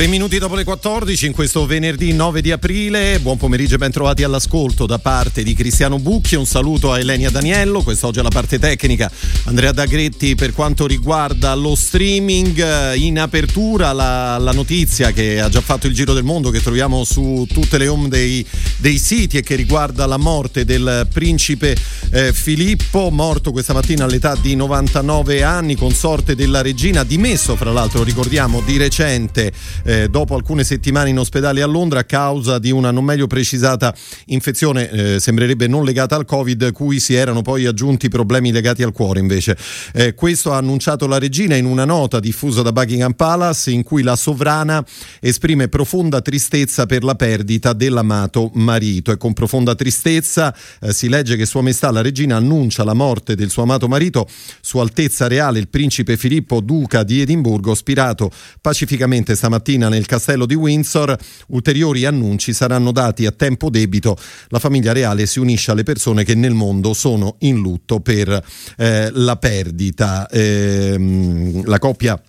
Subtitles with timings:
[0.00, 3.90] Tre minuti dopo le 14 in questo venerdì 9 di aprile, buon pomeriggio e ben
[3.90, 8.58] trovati all'ascolto da parte di Cristiano Bucchi, un saluto a Elenia Daniello, quest'oggi alla parte
[8.58, 9.10] tecnica.
[9.44, 15.60] Andrea D'Agretti per quanto riguarda lo streaming, in apertura la, la, notizia che ha già
[15.60, 18.42] fatto il giro del mondo che troviamo su tutte le home dei,
[18.78, 21.76] dei siti e che riguarda la morte del principe
[22.10, 28.02] eh, Filippo, morto questa mattina all'età di 99 anni, consorte della regina, dimesso fra l'altro
[28.02, 29.52] ricordiamo di recente
[29.90, 33.92] eh, dopo alcune settimane in ospedale a Londra a causa di una non meglio precisata
[34.26, 38.92] infezione, eh, sembrerebbe non legata al Covid, cui si erano poi aggiunti problemi legati al
[38.92, 39.56] cuore invece.
[39.92, 44.04] Eh, questo ha annunciato la regina in una nota diffusa da Buckingham Palace in cui
[44.04, 44.84] la sovrana
[45.18, 51.34] esprime profonda tristezza per la perdita dell'amato marito e con profonda tristezza eh, si legge
[51.34, 54.28] che Sua Maestà la regina annuncia la morte del suo amato marito,
[54.60, 58.30] Sua Altezza Reale il principe Filippo Duca di Edimburgo, spirato
[58.60, 61.16] pacificamente stamattina mattina nel castello di Windsor.
[61.48, 64.16] Ulteriori annunci saranno dati a tempo debito.
[64.48, 68.42] La famiglia reale si unisce alle persone che nel mondo sono in lutto per
[68.76, 70.28] eh, la perdita.
[70.28, 72.20] Eh, la coppia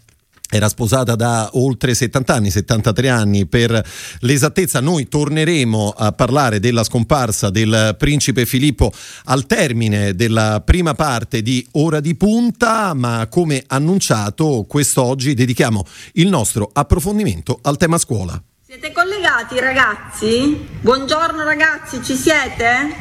[0.54, 3.82] era sposata da oltre 70 anni, 73 anni per
[4.20, 4.82] l'esattezza.
[4.82, 8.92] Noi torneremo a parlare della scomparsa del principe Filippo
[9.26, 16.28] al termine della prima parte di Ora di Punta, ma come annunciato quest'oggi dedichiamo il
[16.28, 18.42] nostro approfondimento al tema scuola.
[18.62, 20.68] Siete collegati ragazzi?
[20.82, 22.98] Buongiorno ragazzi, ci siete?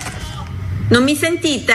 [0.89, 1.75] Non mi sentite?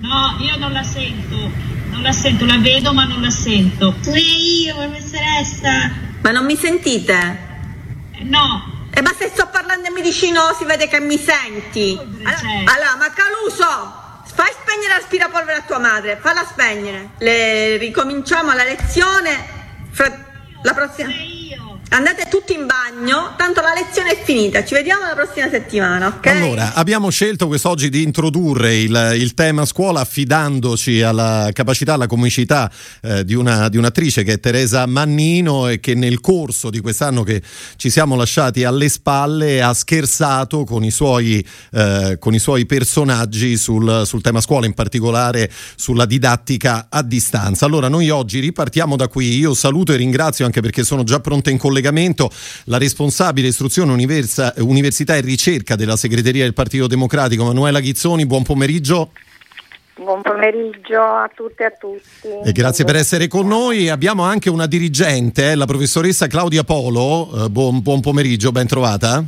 [0.00, 1.77] No, io non la sento.
[1.98, 3.92] Non la sento, la vedo ma non la sento.
[4.00, 5.90] Pure io, professoressa.
[6.20, 7.38] Ma non mi sentite?
[8.20, 8.86] No.
[8.94, 11.98] E eh, ma se sto parlando in medicino si vede che mi senti.
[11.98, 17.10] Allora, allora ma Caluso, fai spegnere l'aspirapolvere a tua madre, falla spegnere.
[17.18, 19.44] Le ricominciamo la lezione
[19.90, 20.08] fra
[20.62, 21.10] la prossima.
[21.90, 24.62] Andate tutti in bagno, tanto la lezione è finita.
[24.62, 26.26] Ci vediamo la prossima settimana, ok?
[26.26, 32.70] Allora, abbiamo scelto quest'oggi di introdurre il, il tema scuola affidandoci alla capacità, alla comicità
[33.00, 37.22] eh, di, una, di, un'attrice che è Teresa Mannino e che nel corso di quest'anno
[37.22, 37.40] che
[37.76, 43.56] ci siamo lasciati alle spalle ha scherzato con i suoi, eh, con i suoi personaggi
[43.56, 47.64] sul, sul tema scuola, in particolare sulla didattica a distanza.
[47.64, 49.38] Allora, noi oggi ripartiamo da qui.
[49.38, 52.30] Io saluto e ringrazio anche perché sono già pronte in collegamento collegamento
[52.64, 58.26] la responsabile istruzione università, università e ricerca della segreteria del Partito Democratico, Manuela Ghizzoni.
[58.26, 59.12] Buon pomeriggio.
[59.96, 62.48] Buon pomeriggio a tutte e a tutti.
[62.48, 63.88] E grazie per essere con noi.
[63.88, 67.46] Abbiamo anche una dirigente, eh, la professoressa Claudia Polo.
[67.46, 69.24] Eh, buon, buon pomeriggio, ben trovata.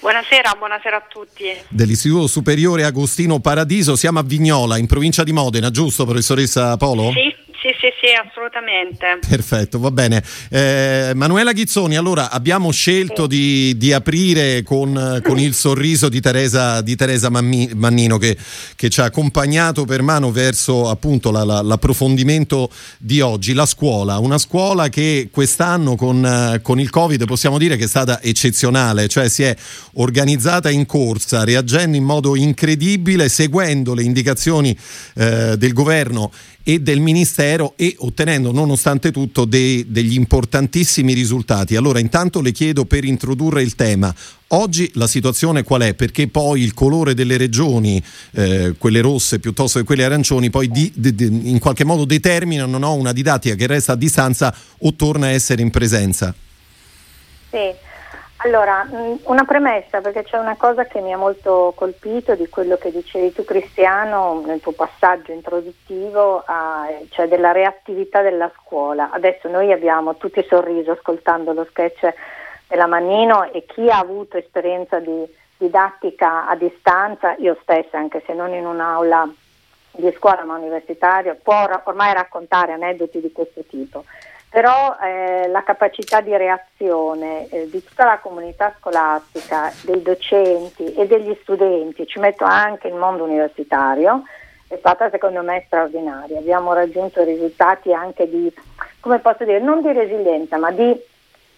[0.00, 1.44] Buonasera, buonasera a tutti.
[1.68, 7.10] Dell'Istituto Superiore Agostino Paradiso, siamo a Vignola, in provincia di Modena, giusto professoressa Polo?
[7.12, 7.34] Sì,
[7.80, 9.18] sì, sì, assolutamente.
[9.26, 10.22] Perfetto, va bene.
[10.50, 13.28] Eh, Manuela Ghizzoni, allora abbiamo scelto sì.
[13.28, 18.36] di, di, aprire con, con, il sorriso di Teresa, di Teresa Mannino che,
[18.76, 24.18] che, ci ha accompagnato per mano verso appunto la, la, l'approfondimento di oggi, la scuola,
[24.18, 29.30] una scuola che quest'anno con, con il Covid possiamo dire che è stata eccezionale, cioè
[29.30, 29.56] si è
[29.94, 34.76] organizzata in corsa, reagendo in modo incredibile, seguendo le indicazioni
[35.14, 36.30] eh, del governo
[36.72, 41.74] e del Ministero e ottenendo nonostante tutto dei, degli importantissimi risultati.
[41.74, 44.14] Allora intanto le chiedo per introdurre il tema,
[44.52, 45.94] Oggi la situazione qual è?
[45.94, 50.90] Perché poi il colore delle regioni, eh, quelle rosse piuttosto che quelle arancioni, poi di,
[50.92, 55.26] di, di, in qualche modo determinano no, una didattica che resta a distanza o torna
[55.26, 56.34] a essere in presenza?
[57.48, 57.89] Sì.
[58.42, 62.78] Allora, mm, una premessa perché c'è una cosa che mi ha molto colpito di quello
[62.78, 66.42] che dicevi tu Cristiano nel tuo passaggio introduttivo,
[67.10, 69.10] cioè della reattività della scuola.
[69.10, 72.14] Adesso noi abbiamo tutti sorriso ascoltando lo sketch
[72.66, 75.22] della Mannino e chi ha avuto esperienza di
[75.58, 79.28] didattica a distanza, io stessa anche se non in un'aula
[79.90, 84.04] di scuola ma universitaria, può ormai raccontare aneddoti di questo tipo
[84.50, 91.06] però eh, la capacità di reazione eh, di tutta la comunità scolastica, dei docenti e
[91.06, 94.24] degli studenti, ci metto anche il mondo universitario,
[94.66, 96.38] è stata secondo me straordinaria.
[96.38, 98.52] Abbiamo raggiunto risultati anche di,
[98.98, 101.00] come posso dire, non di resilienza, ma di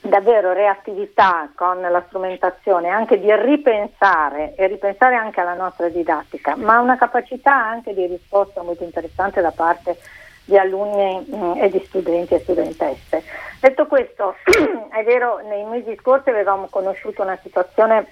[0.02, 6.80] davvero reattività con la strumentazione, anche di ripensare e ripensare anche alla nostra didattica, ma
[6.80, 11.82] una capacità anche di risposta molto interessante da parte di alunni mh, mm, e di
[11.86, 13.22] studenti e studentesse.
[13.60, 14.36] Detto questo,
[14.90, 18.06] è vero, nei mesi scorsi avevamo conosciuto una situazione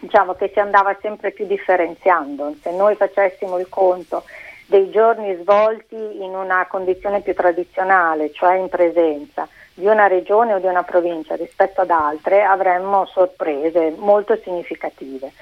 [0.00, 2.54] diciamo, che si andava sempre più differenziando.
[2.60, 4.24] Se noi facessimo il conto
[4.66, 10.58] dei giorni svolti in una condizione più tradizionale, cioè in presenza di una regione o
[10.58, 15.32] di una provincia rispetto ad altre, avremmo sorprese molto significative.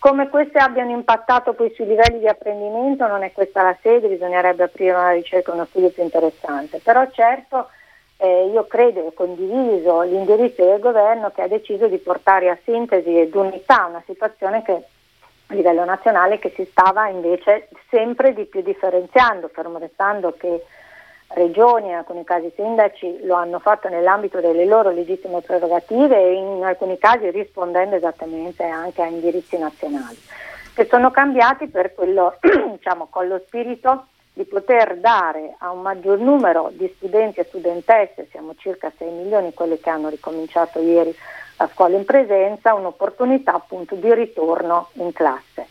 [0.00, 4.62] Come queste abbiano impattato poi sui livelli di apprendimento non è questa la sede, bisognerebbe
[4.62, 7.68] aprire una ricerca, uno studio più interessante, però certo
[8.16, 13.20] eh, io credo e condiviso l'indirizzo del governo che ha deciso di portare a sintesi
[13.20, 18.62] ed unità una situazione che a livello nazionale che si stava invece sempre di più
[18.62, 20.64] differenziando, fermo restando che
[21.30, 26.64] regioni, in alcuni casi sindaci, lo hanno fatto nell'ambito delle loro legittime prerogative e in
[26.64, 30.18] alcuni casi rispondendo esattamente anche a indirizzi nazionali,
[30.74, 32.36] che sono cambiati per quello,
[32.72, 38.28] diciamo, con lo spirito di poter dare a un maggior numero di studenti e studentesse,
[38.30, 41.14] siamo circa 6 milioni quelli che hanno ricominciato ieri
[41.58, 45.68] la scuola in presenza, un'opportunità appunto di ritorno in classe.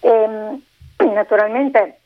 [0.00, 0.62] E, ehm,
[1.12, 2.00] naturalmente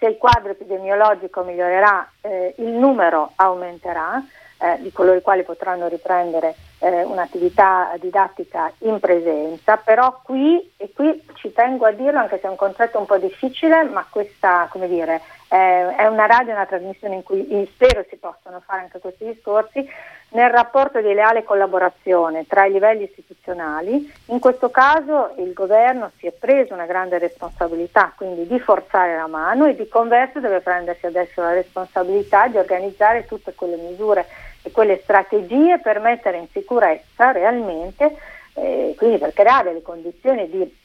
[0.00, 4.24] se il quadro epidemiologico migliorerà, eh, il numero aumenterà
[4.58, 10.90] eh, di coloro i quali potranno riprendere eh, un'attività didattica in presenza, però qui, e
[10.94, 14.68] qui ci tengo a dirlo anche se è un concetto un po' difficile, ma questa
[14.70, 15.20] come dire,
[15.50, 19.84] è una radio, una trasmissione in cui spero si possano fare anche questi discorsi,
[20.28, 26.28] nel rapporto di leale collaborazione tra i livelli istituzionali, in questo caso il governo si
[26.28, 31.06] è preso una grande responsabilità, quindi di forzare la mano e di converso deve prendersi
[31.06, 34.26] adesso la responsabilità di organizzare tutte quelle misure
[34.62, 38.14] e quelle strategie per mettere in sicurezza realmente,
[38.54, 40.78] eh, quindi per creare le condizioni di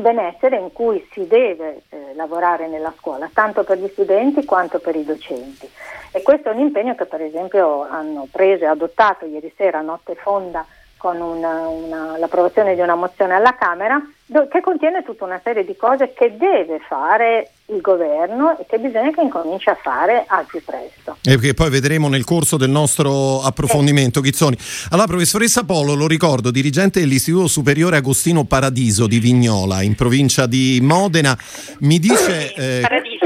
[0.00, 4.96] benessere in cui si deve eh, lavorare nella scuola, tanto per gli studenti quanto per
[4.96, 5.68] i docenti.
[6.12, 10.14] E questo è un impegno che per esempio hanno preso e adottato ieri sera notte
[10.14, 10.64] fonda
[10.98, 15.64] con una, una, l'approvazione di una mozione alla Camera do, che contiene tutta una serie
[15.64, 20.44] di cose che deve fare il governo e che bisogna che incominci a fare al
[20.46, 21.16] più presto.
[21.22, 24.22] E che poi vedremo nel corso del nostro approfondimento, eh.
[24.22, 24.56] Ghizzoni.
[24.90, 30.78] Allora, professoressa Polo, lo ricordo, dirigente dell'Istituto Superiore Agostino Paradiso di Vignola, in provincia di
[30.82, 31.36] Modena,
[31.80, 32.54] mi dice...
[32.54, 33.17] Eh, Paradiso.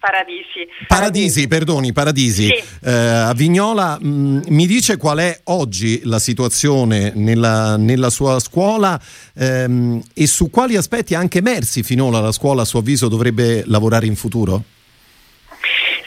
[0.00, 0.66] Paradisi.
[0.86, 2.46] Paradisi, perdoni, Paradisi.
[2.46, 2.64] Sì.
[2.86, 8.40] Eh, a Vignola mh, mm, mi dice qual è oggi la situazione nella, nella sua
[8.40, 8.98] scuola
[9.36, 14.06] ehm, e su quali aspetti anche emersi finora la scuola a suo avviso dovrebbe lavorare
[14.06, 14.62] in futuro?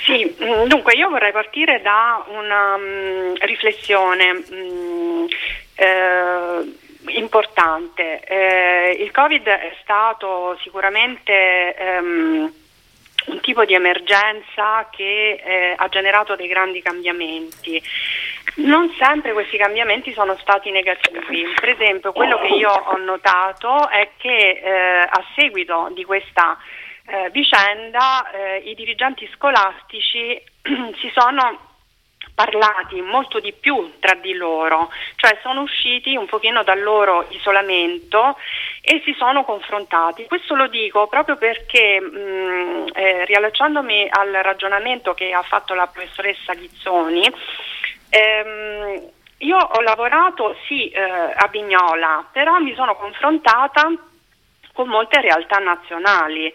[0.06, 5.28] Sì, mm, dunque io vorrei partire da una um, riflessione um,
[5.76, 8.22] eh, importante.
[8.22, 12.52] Eh, il Covid è stato sicuramente um,
[13.26, 17.82] un tipo di emergenza che eh, ha generato dei grandi cambiamenti.
[18.56, 21.44] Non sempre questi cambiamenti sono stati negativi.
[21.60, 26.58] Per esempio, quello che io ho notato è che eh, a seguito di questa
[27.06, 30.42] eh, vicenda eh, i dirigenti scolastici
[31.00, 31.72] si sono
[32.36, 38.38] parlati molto di più tra di loro, cioè sono usciti un pochino dal loro isolamento
[38.82, 40.26] e si sono confrontati.
[40.26, 46.54] Questo lo dico proprio perché mh, eh, riallacciandomi al ragionamento che ha fatto la professoressa
[46.54, 47.32] Ghizzoni,
[48.10, 53.92] ehm, io ho lavorato sì eh, a Vignola, però mi sono confrontata
[54.74, 56.52] con molte realtà nazionali.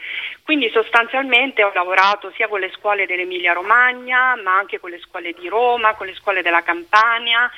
[0.48, 5.34] Quindi sostanzialmente ho lavorato sia con le scuole dell'Emilia Romagna, ma anche con le scuole
[5.34, 7.50] di Roma, con le scuole della Campania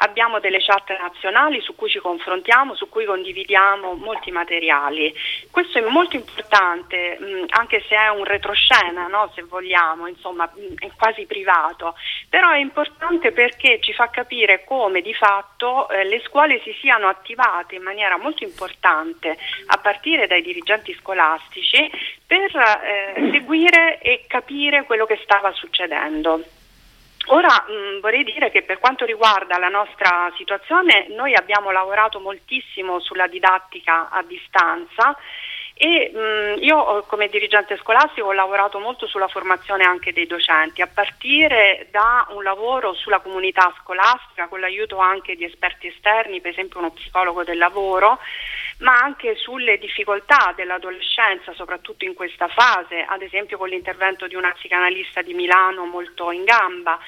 [0.00, 5.12] Abbiamo delle chat nazionali su cui ci confrontiamo, su cui condividiamo molti materiali.
[5.50, 9.30] Questo è molto importante, mh, anche se è un retroscena, no?
[9.34, 11.94] se vogliamo, insomma, mh, è quasi privato,
[12.28, 17.08] però è importante perché ci fa capire come di fatto eh, le scuole si siano
[17.08, 19.36] attivate in maniera molto importante
[19.66, 21.90] a partire dai dirigenti scolastici
[22.26, 26.42] per eh, seguire e capire quello che stava succedendo.
[27.30, 32.20] Ora mh, mm, vorrei dire che per quanto riguarda la nostra situazione, noi abbiamo lavorato
[32.20, 35.16] moltissimo sulla didattica a distanza
[35.80, 40.82] e mh, mm, io come dirigente scolastico ho lavorato molto sulla formazione anche dei docenti,
[40.82, 46.50] a partire da un lavoro sulla comunità scolastica con l'aiuto anche di esperti esterni, per
[46.50, 48.18] esempio uno psicologo del lavoro,
[48.78, 54.50] ma anche sulle difficoltà dell'adolescenza, soprattutto in questa fase, ad esempio con l'intervento di una
[54.50, 56.98] psicanalista di Milano molto in gamba,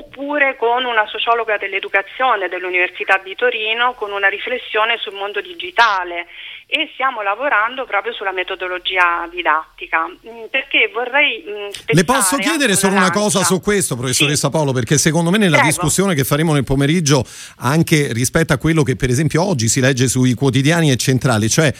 [0.00, 6.26] oppure con una sociologa dell'educazione dell'Università di Torino con una riflessione sul mondo digitale
[6.66, 12.94] e stiamo lavorando proprio sulla metodologia didattica mm, perché vorrei mm, Le posso chiedere solo
[12.94, 14.52] una cosa su questo professoressa sì.
[14.52, 15.68] Paolo perché secondo me nella Prego.
[15.68, 17.24] discussione che faremo nel pomeriggio
[17.58, 21.72] anche rispetto a quello che per esempio oggi si legge sui quotidiani è centrale cioè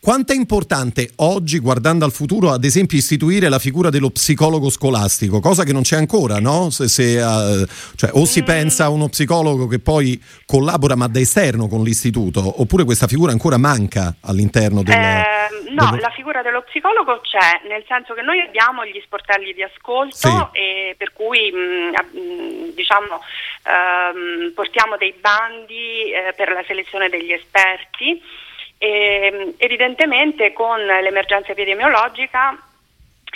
[0.00, 5.40] quanto è importante oggi, guardando al futuro, ad esempio, istituire la figura dello psicologo scolastico,
[5.40, 6.70] cosa che non c'è ancora, no?
[6.70, 8.44] Se, se, uh, cioè, o si mm.
[8.44, 13.32] pensa a uno psicologo che poi collabora ma da esterno con l'istituto, oppure questa figura
[13.32, 14.94] ancora manca all'interno del...
[14.94, 16.00] Eh, no, dello...
[16.00, 20.58] la figura dello psicologo c'è, nel senso che noi abbiamo gli sportelli di ascolto sì.
[20.58, 23.20] e per cui mh, mm, diciamo,
[23.66, 28.46] ehm, portiamo dei bandi eh, per la selezione degli esperti.
[28.78, 32.56] E, ehm, evidentemente con l'emergenza epidemiologica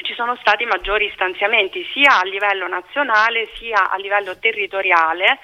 [0.02, 5.38] ci sono stati maggiori stanziamenti sia a livello nazionale sia a livello territoriale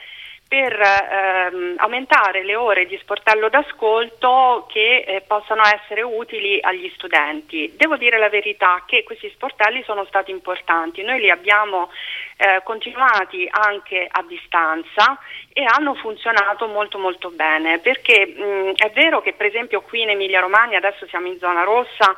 [0.48, 7.74] per ehm, aumentare le ore di sportello d'ascolto che eh, possano essere utili agli studenti.
[7.76, 11.90] Devo dire la verità che questi sportelli sono stati importanti, noi li abbiamo
[12.38, 15.18] eh, continuati anche a distanza
[15.52, 20.10] e hanno funzionato molto molto bene perché mh, è vero che per esempio qui in
[20.10, 22.16] Emilia Romagna adesso siamo in zona rossa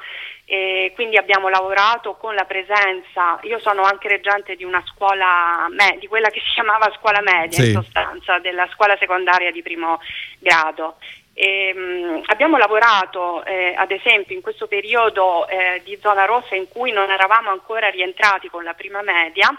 [0.51, 5.97] e quindi abbiamo lavorato con la presenza, io sono anche reggente di una scuola, me,
[6.01, 7.69] di quella che si chiamava scuola media sì.
[7.69, 10.01] in sostanza, della scuola secondaria di primo
[10.41, 10.97] grado.
[11.35, 16.67] E, mh, abbiamo lavorato eh, ad esempio in questo periodo eh, di zona rossa in
[16.69, 19.57] cui non eravamo ancora rientrati con la prima media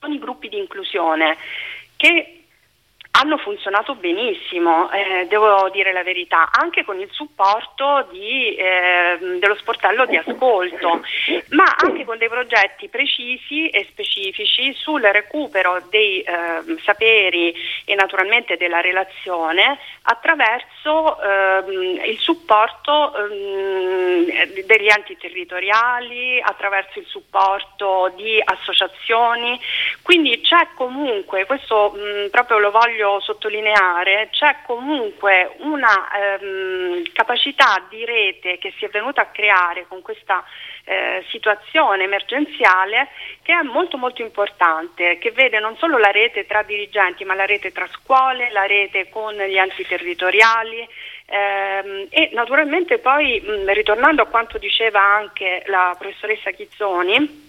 [0.00, 1.36] con i gruppi di inclusione
[1.96, 2.37] che
[3.20, 9.56] hanno funzionato benissimo, eh, devo dire la verità, anche con il supporto di, eh, dello
[9.56, 11.02] sportello di ascolto,
[11.50, 17.52] ma anche con dei progetti precisi e specifici sul recupero dei eh, saperi
[17.84, 28.12] e naturalmente della relazione attraverso ehm, il supporto ehm, degli enti territoriali, attraverso il supporto
[28.14, 29.60] di associazioni,
[30.02, 37.84] quindi c'è comunque, questo mh, proprio lo voglio voglio sottolineare, c'è comunque una ehm, capacità
[37.88, 40.44] di rete che si è venuta a creare con questa
[40.84, 43.08] eh, situazione emergenziale
[43.42, 47.46] che è molto molto importante, che vede non solo la rete tra dirigenti ma la
[47.46, 50.86] rete tra scuole, la rete con gli enti territoriali
[51.26, 57.47] ehm, e naturalmente poi ritornando a quanto diceva anche la professoressa Chizzoni,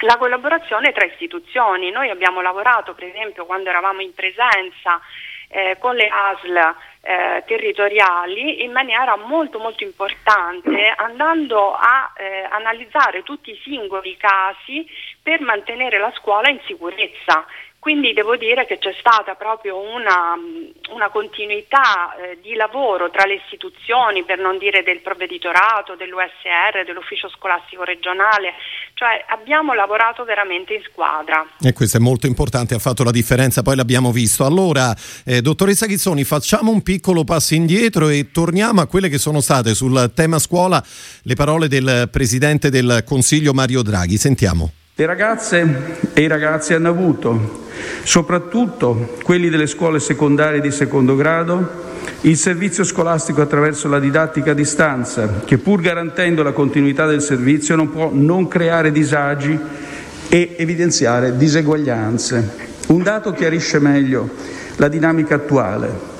[0.00, 1.90] la collaborazione tra istituzioni.
[1.90, 5.00] Noi abbiamo lavorato, per esempio, quando eravamo in presenza
[5.48, 13.22] eh, con le ASL eh, territoriali in maniera molto molto importante andando a eh, analizzare
[13.22, 14.86] tutti i singoli casi
[15.22, 17.46] per mantenere la scuola in sicurezza
[17.80, 20.34] quindi devo dire che c'è stata proprio una,
[20.90, 27.30] una continuità eh, di lavoro tra le istituzioni, per non dire del provveditorato, dell'USR, dell'ufficio
[27.30, 28.54] scolastico regionale,
[28.94, 31.46] cioè abbiamo lavorato veramente in squadra.
[31.60, 34.44] E questo è molto importante, ha fatto la differenza, poi l'abbiamo visto.
[34.44, 34.92] Allora,
[35.24, 39.74] eh, dottoressa Ghizzoni, facciamo un piccolo passo indietro e torniamo a quelle che sono state
[39.74, 40.82] sul tema scuola
[41.22, 44.16] le parole del Presidente del Consiglio Mario Draghi.
[44.16, 44.77] Sentiamo.
[45.00, 47.66] Le ragazze e i ragazzi hanno avuto,
[48.02, 51.84] soprattutto quelli delle scuole secondarie di secondo grado,
[52.22, 57.76] il servizio scolastico attraverso la didattica a distanza, che pur garantendo la continuità del servizio
[57.76, 59.56] non può non creare disagi
[60.28, 62.54] e evidenziare diseguaglianze.
[62.88, 64.28] Un dato chiarisce meglio
[64.78, 66.17] la dinamica attuale.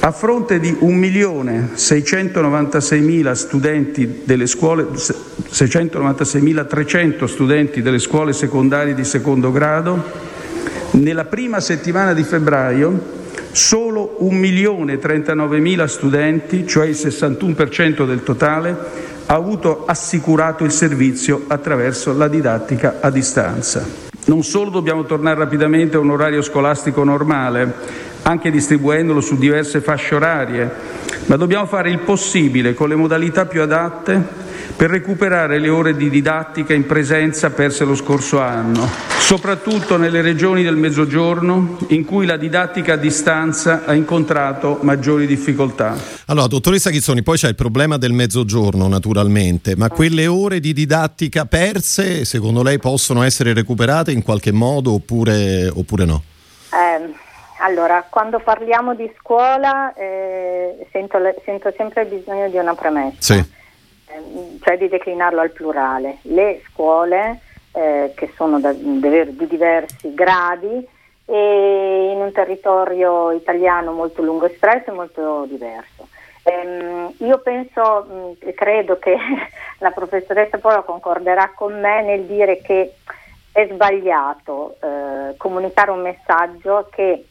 [0.00, 10.32] A fronte di 1.696.000 studenti delle scuole, 696.300 studenti delle scuole secondarie di secondo grado,
[10.92, 18.76] nella prima settimana di febbraio solo 1.039.000 studenti, cioè il 61% del totale,
[19.26, 24.02] ha avuto assicurato il servizio attraverso la didattica a distanza.
[24.26, 27.72] Non solo dobbiamo tornare rapidamente a un orario scolastico normale,
[28.24, 30.70] anche distribuendolo su diverse fasce orarie,
[31.26, 34.42] ma dobbiamo fare il possibile con le modalità più adatte
[34.76, 38.88] per recuperare le ore di didattica in presenza perse lo scorso anno,
[39.18, 45.96] soprattutto nelle regioni del Mezzogiorno in cui la didattica a distanza ha incontrato maggiori difficoltà.
[46.26, 51.44] Allora, dottoressa Chizzoni, poi c'è il problema del Mezzogiorno naturalmente, ma quelle ore di didattica
[51.44, 56.22] perse secondo lei possono essere recuperate in qualche modo oppure, oppure no?
[57.64, 63.38] Allora, quando parliamo di scuola eh, sento, sento, sempre il bisogno di una premessa, sì.
[63.38, 66.18] eh, cioè di declinarlo al plurale.
[66.22, 67.40] Le scuole,
[67.72, 70.86] eh, che sono da, di diversi gradi,
[71.24, 76.08] e in un territorio italiano molto lungo e stretto e molto diverso.
[76.42, 79.16] Ehm, io penso e credo che
[79.80, 82.96] la professoressa Polo concorderà con me nel dire che
[83.52, 87.24] è sbagliato eh, comunicare un messaggio che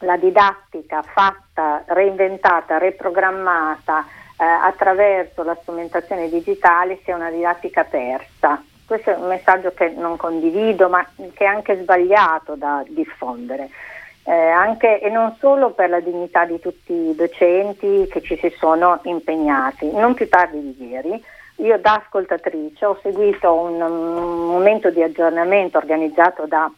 [0.00, 4.04] la didattica fatta, reinventata, riprogrammata
[4.38, 8.62] eh, attraverso la strumentazione digitale sia una didattica persa.
[8.86, 13.68] Questo è un messaggio che non condivido, ma che è anche sbagliato da diffondere.
[14.24, 18.50] Eh, anche, e non solo per la dignità di tutti i docenti che ci si
[18.58, 19.90] sono impegnati.
[19.90, 21.22] Non più tardi di ieri,
[21.56, 26.70] io da ascoltatrice ho seguito un, un momento di aggiornamento organizzato da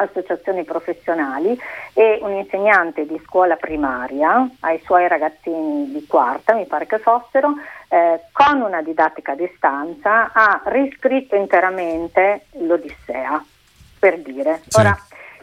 [0.00, 1.58] associazioni professionali
[1.92, 7.54] e un insegnante di scuola primaria ai suoi ragazzini di quarta, mi pare che fossero,
[7.88, 13.42] eh, con una didattica a distanza ha riscritto interamente l'Odissea,
[13.98, 14.60] per dire.
[14.66, 14.78] Sì.
[14.78, 14.96] Ora,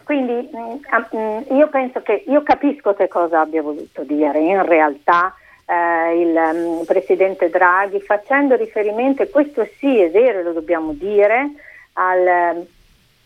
[0.04, 4.38] quindi mh, mm, mh, mm, io penso che io capisco che cosa abbia voluto dire
[4.38, 5.34] in realtà
[5.66, 11.50] eh, il um, presidente Draghi facendo riferimento, e questo sì è vero, lo dobbiamo dire,
[11.94, 12.66] al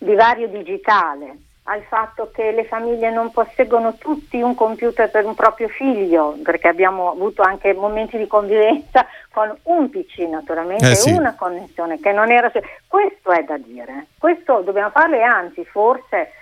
[0.01, 5.69] divario digitale, al fatto che le famiglie non posseggono tutti un computer per un proprio
[5.69, 11.13] figlio, perché abbiamo avuto anche momenti di convivenza con un PC naturalmente, eh sì.
[11.13, 12.51] una connessione che non era...
[12.87, 16.33] Questo è da dire, questo dobbiamo farlo e anzi forse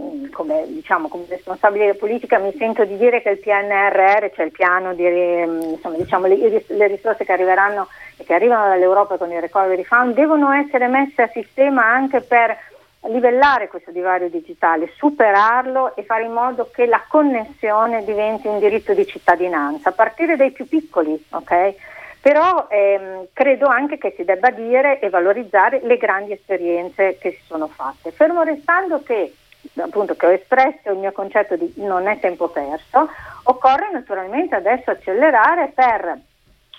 [0.00, 4.52] mm, come, diciamo, come responsabile politica mi sento di dire che il PNRR, cioè il
[4.52, 9.30] piano di mm, insomma, diciamo, le, le risorse che arriveranno e che arrivano dall'Europa con
[9.32, 12.56] il recovery fund devono essere messe a sistema anche per
[13.02, 18.92] livellare questo divario digitale, superarlo e fare in modo che la connessione diventi un diritto
[18.92, 21.74] di cittadinanza, a partire dai più piccoli, ok?
[22.20, 27.42] Però ehm, credo anche che si debba dire e valorizzare le grandi esperienze che si
[27.46, 29.32] sono fatte, fermo restando che
[29.76, 33.08] appunto che ho espresso il mio concetto di non è tempo perso,
[33.44, 36.18] occorre naturalmente adesso accelerare per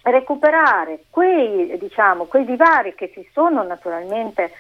[0.04, 4.52] recuperare quei, diciamo, quei divari che si sono naturalmente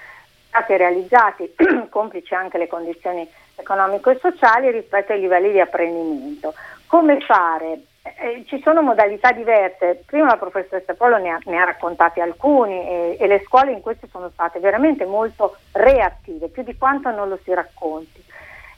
[0.49, 1.55] stati realizzati,
[1.89, 6.53] complici anche le condizioni economiche e sociali, rispetto ai livelli di apprendimento.
[6.87, 7.83] Come fare?
[8.01, 12.87] Eh, ci sono modalità diverse, prima la professoressa Polo ne ha, ne ha raccontati alcuni
[12.87, 17.29] e, e le scuole in questo sono state veramente molto reattive, più di quanto non
[17.29, 18.23] lo si racconti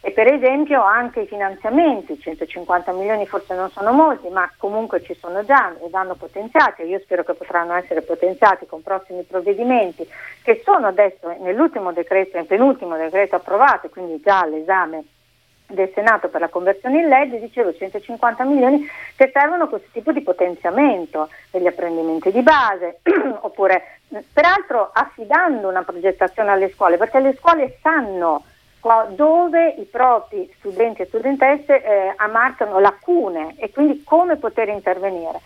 [0.03, 5.13] e per esempio anche i finanziamenti, 150 milioni forse non sono molti, ma comunque ci
[5.13, 10.07] sono già e vanno potenziati, io spero che potranno essere potenziati con prossimi provvedimenti
[10.41, 15.03] che sono adesso nell'ultimo decreto, nel penultimo decreto approvato, quindi già all'esame
[15.67, 18.85] del Senato per la conversione in legge, dicevo 150 milioni
[19.15, 22.99] che servono a questo tipo di potenziamento degli apprendimenti di base,
[23.41, 23.99] oppure
[24.33, 28.43] peraltro affidando una progettazione alle scuole, perché le scuole sanno
[29.09, 35.39] dove i propri studenti e studentesse eh, ammarcano lacune e quindi come poter intervenire.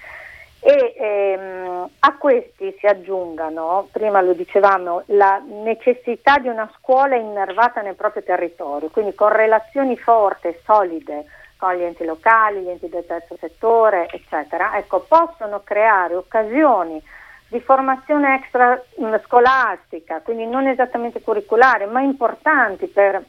[0.61, 7.81] E ehm, a questi si aggiungano, prima lo dicevamo, la necessità di una scuola innervata
[7.81, 11.25] nel proprio territorio, quindi con relazioni forti e solide
[11.57, 17.01] con gli enti locali, gli enti del terzo settore, eccetera, ecco, possono creare occasioni
[17.47, 23.23] di formazione extra mm, scolastica, quindi non esattamente curriculare, ma importanti per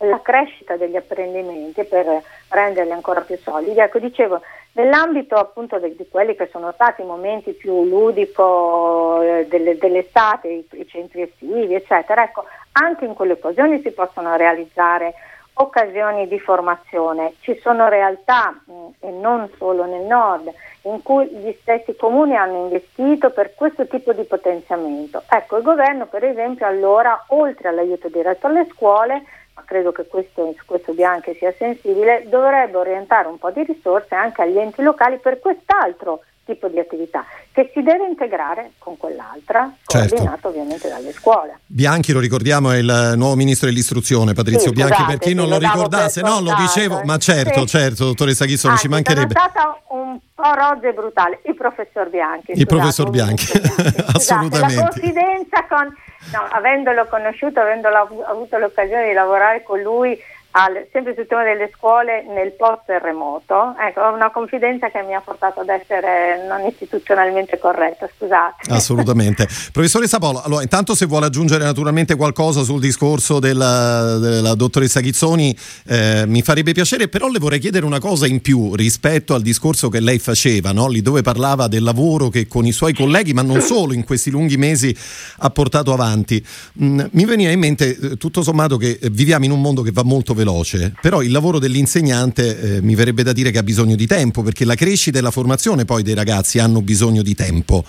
[0.00, 3.78] la crescita degli apprendimenti per renderli ancora più solidi.
[3.78, 4.42] Ecco, dicevo,
[4.72, 10.48] nell'ambito appunto di, di quelli che sono stati i momenti più ludico eh, delle, dell'estate,
[10.48, 15.14] i, i, centri estivi, eccetera, ecco, anche in quelle occasioni si possono realizzare
[15.58, 17.34] occasioni di formazione.
[17.40, 18.54] Ci sono realtà,
[19.00, 24.12] e non solo nel nord, in cui gli stessi comuni hanno investito per questo tipo
[24.12, 25.22] di potenziamento.
[25.28, 30.52] Ecco, il governo per esempio allora, oltre all'aiuto diretto alle scuole, ma credo che questo,
[30.56, 35.18] su questo Bianchi sia sensibile, dovrebbe orientare un po' di risorse anche agli enti locali
[35.18, 40.14] per quest'altro tipo di attività che si deve integrare con quell'altra, certo.
[40.14, 41.58] coordinato ovviamente dalle scuole.
[41.66, 45.48] Bianchi, lo ricordiamo, è il nuovo ministro dell'istruzione, Patrizio sì, Bianchi, scusate, per chi non
[45.48, 47.78] lo ricordasse, no, lo dicevo, ma certo, sì.
[47.78, 49.34] certo, dottoressa Chissolo, ah, ci mancherebbe.
[49.34, 52.52] È stata un po' rozza e brutale, il professor Bianchi.
[52.52, 54.02] Il scusate, professor Bianchi, Bianchi.
[54.14, 54.74] assolutamente.
[54.74, 55.94] la confidenza con,
[56.32, 60.16] no, avendolo conosciuto, avendolo avuto l'occasione di lavorare con lui,
[60.56, 65.20] al, sempre sul tema delle scuole nel post terremoto, ecco, una confidenza che mi ha
[65.20, 68.72] portato ad essere non istituzionalmente corretta, scusate.
[68.72, 69.46] Assolutamente.
[69.70, 75.54] Professoressa Polo, allora, intanto se vuole aggiungere naturalmente qualcosa sul discorso della, della dottoressa Ghizzoni,
[75.88, 79.90] eh, mi farebbe piacere, però le vorrei chiedere una cosa in più rispetto al discorso
[79.90, 80.88] che lei faceva, no?
[80.88, 84.30] lì dove parlava del lavoro che con i suoi colleghi, ma non solo, in questi
[84.30, 84.96] lunghi mesi
[85.38, 86.42] ha portato avanti.
[86.82, 90.02] Mm, mi veniva in mente, eh, tutto sommato, che viviamo in un mondo che va
[90.02, 93.96] molto veloce veloce, però il lavoro dell'insegnante eh, mi verrebbe da dire che ha bisogno
[93.96, 97.84] di tempo, perché la crescita e la formazione poi dei ragazzi hanno bisogno di tempo.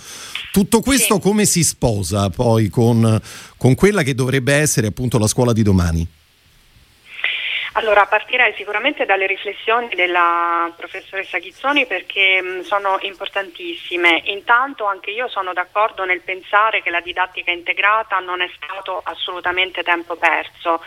[0.52, 1.22] Tutto questo sì.
[1.22, 3.22] come si sposa poi con,
[3.58, 6.08] con quella che dovrebbe essere appunto la scuola di domani?
[7.78, 14.24] Allora, partirei sicuramente dalle riflessioni della professoressa Ghizzoni perché mh, sono importantissime.
[14.26, 19.84] Intanto anche io sono d'accordo nel pensare che la didattica integrata non è stato assolutamente
[19.84, 20.82] tempo perso.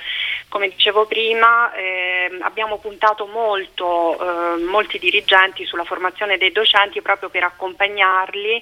[0.49, 7.29] Come dicevo prima, eh, abbiamo puntato molto, eh, molti dirigenti sulla formazione dei docenti proprio
[7.29, 8.61] per accompagnarli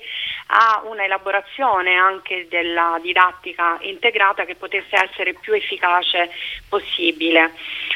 [0.49, 6.31] a una elaborazione anche della didattica integrata che potesse essere più efficace
[6.69, 7.53] possibile.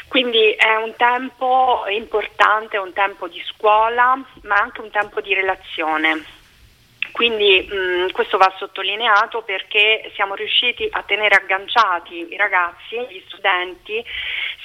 [0.07, 6.41] Quindi è un tempo importante, un tempo di scuola, ma anche un tempo di relazione.
[7.11, 14.03] Quindi mh, questo va sottolineato perché siamo riusciti a tenere agganciati i ragazzi, gli studenti,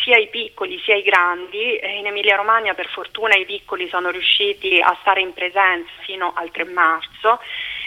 [0.03, 1.79] sia i piccoli sia i grandi.
[1.99, 6.51] In Emilia Romagna per fortuna i piccoli sono riusciti a stare in presenza fino al
[6.51, 7.39] 3 marzo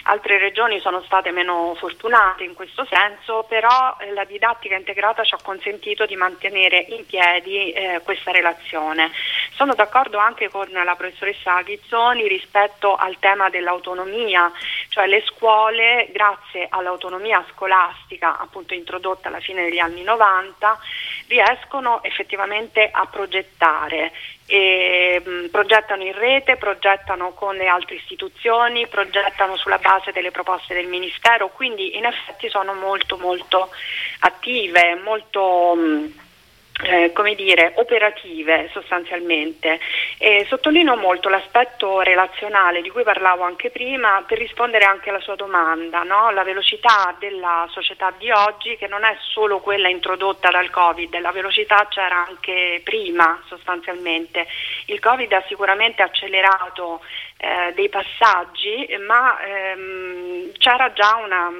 [0.04, 5.34] Altre regioni sono state meno fortunate in questo senso, però eh, la didattica integrata ci
[5.34, 9.12] ha consentito di mantenere in piedi eh, questa relazione.
[9.52, 14.50] Sono d'accordo anche con la professoressa Ghizzoni rispetto al tema dell'autonomia,
[14.88, 20.78] cioè le scuole, grazie all'autonomia scolastica appunto introdotta alla fine degli anni 90,
[21.28, 24.10] riescono effettivamente a progettare
[24.46, 30.74] e, mh, progettano in rete, progettano con le altre istituzioni, progettano sulla base delle proposte
[30.74, 33.70] del Ministero, quindi in effetti sono molto molto
[34.20, 36.12] attive, molto mh,
[36.82, 39.78] eh, come dire, operative sostanzialmente.
[40.18, 45.36] E sottolineo molto l'aspetto relazionale di cui parlavo anche prima per rispondere anche alla sua
[45.36, 46.30] domanda, no?
[46.30, 51.32] la velocità della società di oggi che non è solo quella introdotta dal Covid, la
[51.32, 54.46] velocità c'era anche prima sostanzialmente.
[54.86, 57.00] Il Covid ha sicuramente accelerato
[57.42, 61.50] eh, dei passaggi, ma ehm, c'era già una,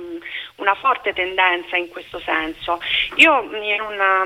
[0.57, 2.81] una, forte tendenza in questo senso.
[3.17, 4.23] Io in, una,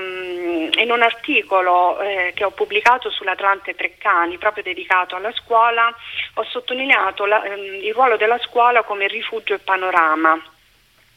[0.82, 5.90] in un articolo eh, che ho pubblicato sull'Atlante Treccani, proprio dedicato alla scuola,
[6.34, 10.38] ho sottolineato la, ehm, il ruolo della scuola come rifugio e panorama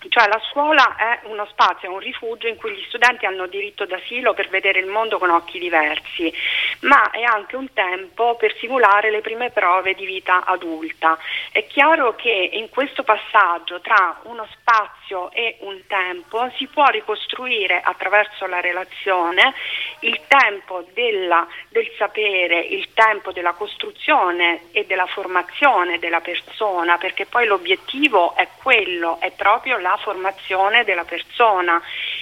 [0.08, 3.86] cioè la scuola è uno spazio, è un rifugio in cui gli studenti hanno diritto
[3.86, 6.34] d'asilo per vedere il mondo con occhi diversi,
[6.82, 11.18] ma è anche un tempo per simulare le prime prove di vita adulta.
[11.52, 14.99] È chiaro che in questo passaggio tra uno spazio
[15.32, 19.54] e un tempo si può ricostruire attraverso la relazione
[20.02, 27.26] il tempo della, del sapere, il tempo della costruzione e della formazione della persona, perché
[27.26, 31.82] poi l'obiettivo è quello, è proprio la formazione della persona.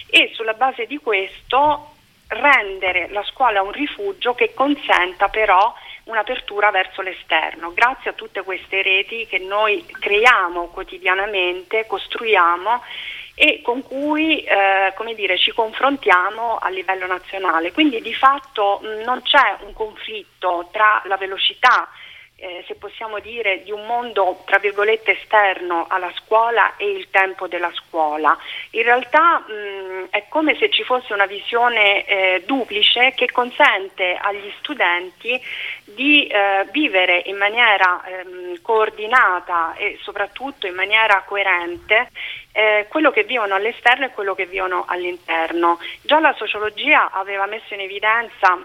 [0.10, 1.94] E sulla base di questo
[2.30, 5.74] rendere la scuola un rifugio che consenta però
[6.08, 7.74] un'apertura verso l'esterno.
[7.74, 12.84] Grazie a tutte queste reti che noi creiamo quotidianamente, costruiamo
[13.36, 17.72] e con cui eh, dire, ci confrontiamo a livello nazionale.
[17.72, 21.88] Quindi di fatto non c'è un conflitto tra la velocità
[22.40, 27.48] eh, se possiamo dire, di un mondo tra virgolette esterno alla scuola e il tempo
[27.48, 28.38] della scuola.
[28.72, 34.52] In realtà mh, è come se ci fosse una visione eh, duplice che consente agli
[34.60, 35.42] studenti
[35.84, 42.12] di eh, vivere in maniera ehm, coordinata e soprattutto in maniera coerente
[42.52, 45.80] eh, quello che vivono all'esterno e quello che vivono all'interno.
[46.02, 48.60] Già la sociologia aveva messo in evidenza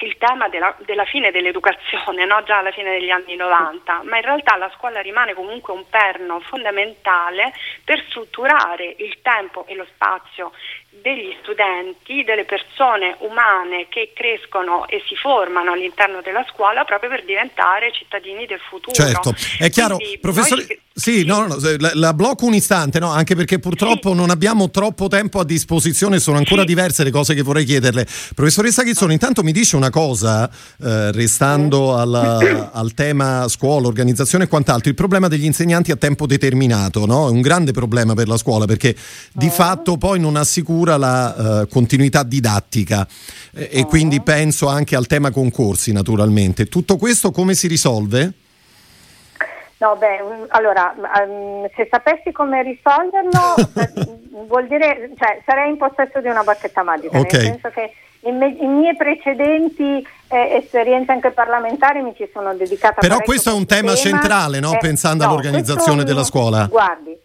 [0.00, 2.42] il tema della, della fine dell'educazione, no?
[2.44, 6.40] già alla fine degli anni 90, ma in realtà la scuola rimane comunque un perno
[6.40, 7.52] fondamentale
[7.84, 10.52] per strutturare il tempo e lo spazio
[11.02, 17.24] degli studenti, delle persone umane che crescono e si formano all'interno della scuola proprio per
[17.24, 18.92] diventare cittadini del futuro.
[18.92, 20.66] Certo, è chiaro, Quindi professore.
[20.66, 20.80] Noi...
[20.92, 23.10] Sì, no, no, la, la, blocco un istante, no?
[23.10, 24.16] anche perché purtroppo sì.
[24.16, 26.66] non abbiamo troppo tempo a disposizione, sono ancora sì.
[26.66, 28.06] diverse le cose che vorrei chiederle.
[28.34, 34.48] Professoressa Ghizzoni, intanto mi dice una cosa, eh, restando alla, al tema scuola, organizzazione e
[34.48, 37.28] quant'altro, il problema degli insegnanti a tempo determinato, no?
[37.28, 38.94] è un grande problema per la scuola perché
[39.32, 39.50] di oh.
[39.50, 43.58] fatto poi non assicura la uh, continuità didattica oh.
[43.58, 46.66] e quindi penso anche al tema concorsi naturalmente.
[46.66, 48.32] Tutto questo come si risolve?
[49.80, 56.20] No, beh, allora, um, se sapessi come risolverlo, eh, vuol dire, cioè, sarei in possesso
[56.20, 57.44] di una bacchetta magica, okay.
[57.44, 57.90] nel senso che
[58.28, 63.00] in, me, in mie precedenti eh, esperienze anche parlamentari mi ci sono dedicata.
[63.00, 64.74] Però questo è un tema, tema centrale, no?
[64.74, 66.66] Eh, pensando no, all'organizzazione della scuola.
[66.66, 67.16] Guardi,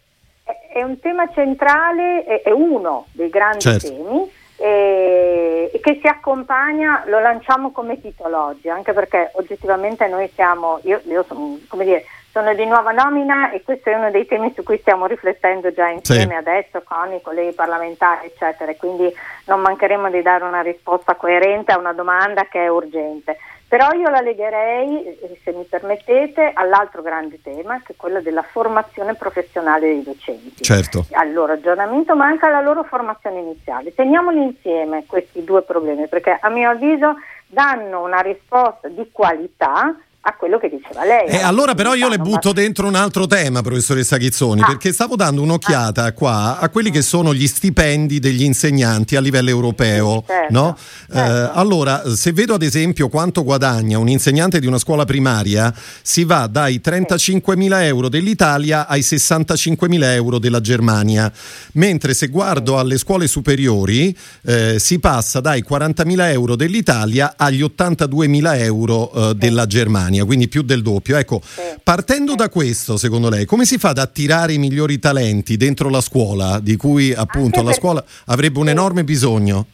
[0.75, 3.87] è, un tema centrale, è, è uno dei grandi certo.
[3.87, 10.29] temi e, e, che si accompagna, lo lanciamo come titolo oggi, anche perché oggettivamente noi
[10.33, 14.25] siamo, io, io sono, come dire, sono di nuova nomina e questo è uno dei
[14.25, 16.33] temi su cui stiamo riflettendo già insieme sì.
[16.33, 19.09] adesso con i colleghi parlamentari, eccetera, quindi
[19.45, 23.37] non mancheremo di dare una risposta coerente a una domanda che è urgente.
[23.67, 28.43] Però io la legherei, eh, se mi permettete, all'altro grande tema, che è quello della
[28.43, 30.63] formazione professionale dei docenti.
[30.63, 31.05] Certo.
[31.11, 33.93] Al loro aggiornamento, ma anche alla loro formazione iniziale.
[33.93, 37.15] Teniamoli insieme questi due problemi, perché a mio avviso
[37.47, 39.95] danno una risposta di qualità
[40.27, 41.27] a quello che diceva lei.
[41.27, 44.65] E eh, allora però io le butto dentro un altro tema, professoressa Ghizzoni, ah.
[44.65, 46.13] perché stavo dando un'occhiata ah.
[46.13, 50.23] qua a quelli che sono gli stipendi degli insegnanti a livello europeo.
[50.25, 50.77] Certo, no?
[51.11, 51.31] certo.
[51.31, 56.23] Eh, allora, se vedo ad esempio quanto guadagna un insegnante di una scuola primaria, si
[56.23, 61.31] va dai 35.000 euro dell'Italia ai 65.000 euro della Germania,
[61.73, 68.59] mentre se guardo alle scuole superiori eh, si passa dai 40.000 euro dell'Italia agli 82.000
[68.61, 70.13] euro eh, della Germania.
[70.15, 71.17] Germania, quindi più del doppio.
[71.17, 71.61] Ecco, sì.
[71.83, 72.37] partendo sì.
[72.37, 76.59] da questo, secondo lei, come si fa ad attirare i migliori talenti dentro la scuola,
[76.59, 79.65] di cui appunto Anche la scuola avrebbe un enorme bisogno?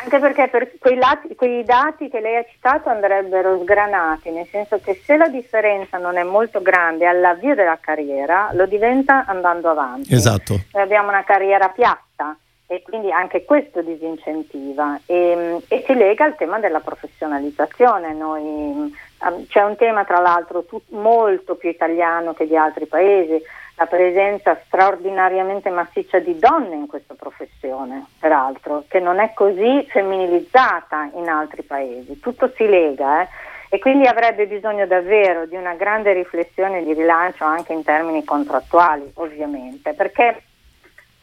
[0.00, 4.78] Anche perché per quei, lati, quei, dati che lei ha citato andrebbero sgranati, nel senso
[4.80, 10.14] che se la differenza non è molto grande all'avvio della carriera, lo diventa andando avanti.
[10.14, 10.60] Esatto.
[10.72, 12.36] Noi abbiamo una carriera piatta
[12.70, 18.12] e quindi anche questo disincentiva e, e si lega al tema della professionalizzazione.
[18.12, 18.94] Noi
[19.48, 23.42] c'è un tema tra l'altro tut- molto più italiano che di altri paesi,
[23.76, 31.10] la presenza straordinariamente massiccia di donne in questa professione, peraltro, che non è così femminilizzata
[31.14, 32.18] in altri paesi.
[32.18, 33.28] Tutto si lega eh?
[33.70, 39.10] e quindi avrebbe bisogno davvero di una grande riflessione di rilancio anche in termini contrattuali,
[39.14, 40.42] ovviamente, perché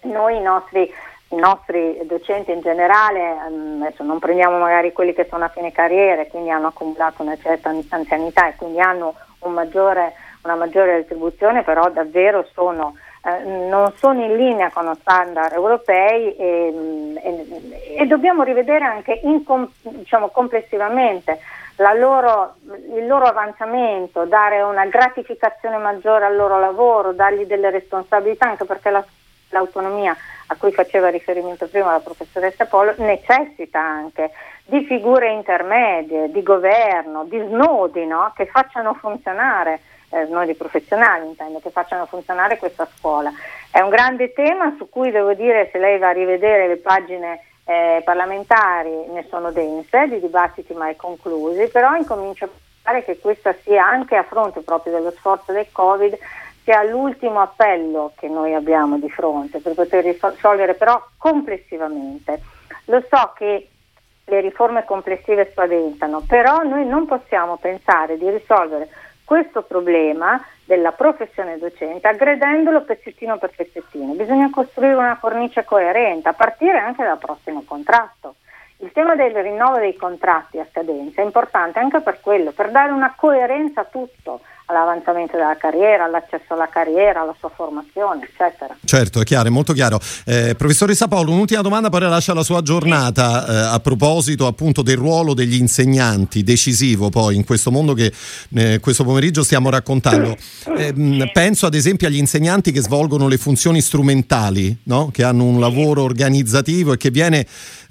[0.04, 0.90] noi i nostri
[1.30, 5.72] i nostri docenti in generale, ehm, adesso non prendiamo magari quelli che sono a fine
[5.72, 10.98] carriera e quindi hanno accumulato una certa anzianità e quindi hanno un maggiore, una maggiore
[10.98, 17.96] retribuzione, però davvero sono, eh, non sono in linea con lo standard europei e, e,
[17.98, 19.44] e dobbiamo rivedere anche in,
[19.82, 21.40] diciamo, complessivamente
[21.98, 22.56] loro,
[22.96, 28.90] il loro avanzamento, dare una gratificazione maggiore al loro lavoro, dargli delle responsabilità, anche perché
[28.92, 29.04] la,
[29.50, 30.16] l'autonomia
[30.48, 34.32] a cui faceva riferimento prima la professoressa Polo, necessita anche
[34.66, 38.32] di figure intermedie, di governo, di snodi no?
[38.36, 39.80] che facciano funzionare,
[40.10, 43.32] eh, snodi professionali intendo, che facciano funzionare questa scuola.
[43.72, 47.42] È un grande tema su cui devo dire, se lei va a rivedere le pagine
[47.66, 52.50] eh, parlamentari, ne sono dense, di dibattiti mai conclusi, però incomincio a
[52.84, 56.18] pensare che questa sia anche a fronte proprio dello sforzo del Covid
[56.66, 62.42] sia l'ultimo appello che noi abbiamo di fronte per poter risolvere però complessivamente.
[62.86, 63.70] Lo so che
[64.26, 68.90] le riforme complessive spaventano, però noi non possiamo pensare di risolvere
[69.24, 74.14] questo problema della professione docente aggredendolo pezzettino per pezzettino.
[74.14, 78.36] Bisogna costruire una cornice coerente a partire anche dal prossimo contratto.
[78.78, 82.92] Il tema del rinnovo dei contratti a scadenza è importante anche per quello, per dare
[82.92, 88.76] una coerenza a tutto all'avanzamento della carriera, all'accesso alla carriera, alla sua formazione, eccetera.
[88.84, 90.00] Certo, è chiaro, è molto chiaro.
[90.26, 94.98] Eh, professoressa Paolo, un'ultima domanda, poi lascia la sua giornata eh, a proposito appunto del
[94.98, 98.12] ruolo degli insegnanti, decisivo poi in questo mondo che
[98.56, 100.36] eh, questo pomeriggio stiamo raccontando.
[100.78, 105.10] Eh, penso ad esempio agli insegnanti che svolgono le funzioni strumentali, no?
[105.12, 107.46] che hanno un lavoro organizzativo e che viene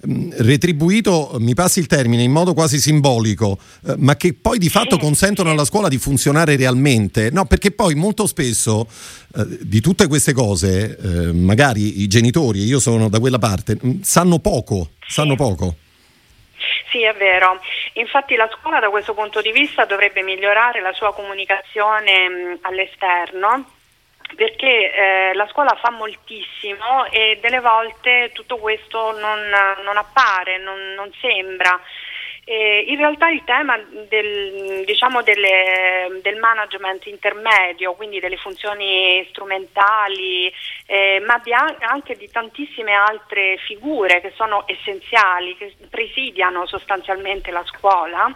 [0.06, 4.68] Mm, retribuito, mi passi il termine, in modo quasi simbolico, eh, ma che poi di
[4.68, 6.63] fatto consentono alla scuola di funzionare realmente.
[7.30, 8.86] No, perché poi molto spesso
[9.36, 14.00] eh, di tutte queste cose, eh, magari i genitori, io sono da quella parte, mm,
[14.00, 15.76] sanno poco, sanno poco.
[16.90, 17.60] Sì, è vero.
[17.94, 22.54] Infatti la scuola da questo punto di vista dovrebbe migliorare la sua comunicazione mh, mm,
[22.62, 23.64] all'esterno
[24.34, 29.40] perché eh, la scuola fa moltissimo e delle volte tutto questo non,
[29.84, 31.80] non appare, non, non sembra.
[32.46, 33.78] Eh, in realtà il tema
[34.08, 40.52] del, diciamo delle, del, management intermedio, quindi delle funzioni strumentali,
[40.86, 41.40] eh, ma
[41.80, 48.30] anche di tantissime altre figure che sono essenziali, che presidiano sostanzialmente la scuola,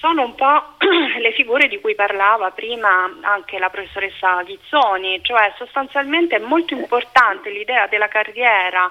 [0.00, 0.76] sono un po'
[1.20, 7.50] le figure di cui parlava prima anche la professoressa Ghizzoni, cioè sostanzialmente è molto importante
[7.50, 8.90] l'idea della carriera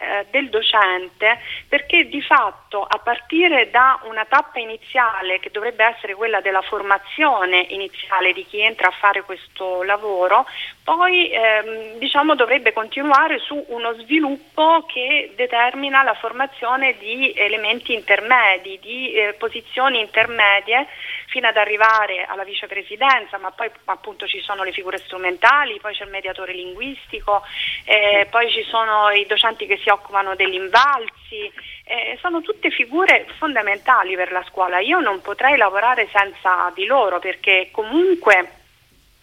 [0.00, 6.14] eh, del docente perché di fatto a partire da una tappa iniziale che dovrebbe essere
[6.14, 10.46] quella della formazione iniziale di chi entra a fare questo lavoro,
[10.82, 18.78] poi ehm, diciamo dovrebbe continuare su uno sviluppo che determina la formazione di elementi intermedi,
[18.80, 20.86] di eh, posizioni intermedie
[21.30, 26.04] fino ad arrivare alla vicepresidenza, ma poi appunto ci sono le figure strumentali, poi c'è
[26.04, 27.42] il mediatore linguistico,
[27.84, 31.50] eh, poi ci sono i docenti che si occupano degli invalsi,
[31.84, 34.80] eh, sono tutte figure fondamentali per la scuola.
[34.80, 38.59] Io non potrei lavorare senza di loro perché comunque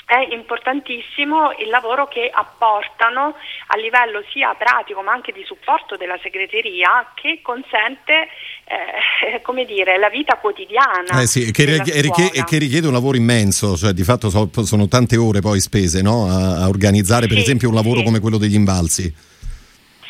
[0.07, 3.35] è importantissimo il lavoro che apportano
[3.67, 8.29] a livello sia pratico ma anche di supporto della segreteria che consente
[8.63, 11.21] eh, come dire, la vita quotidiana.
[11.21, 15.17] Eh sì, che, richiede, che, richiede un lavoro immenso, cioè di fatto so, sono tante
[15.17, 16.25] ore poi spese no?
[16.29, 18.05] a, a, organizzare per sì, esempio un lavoro sì.
[18.05, 19.13] come quello degli invalsi.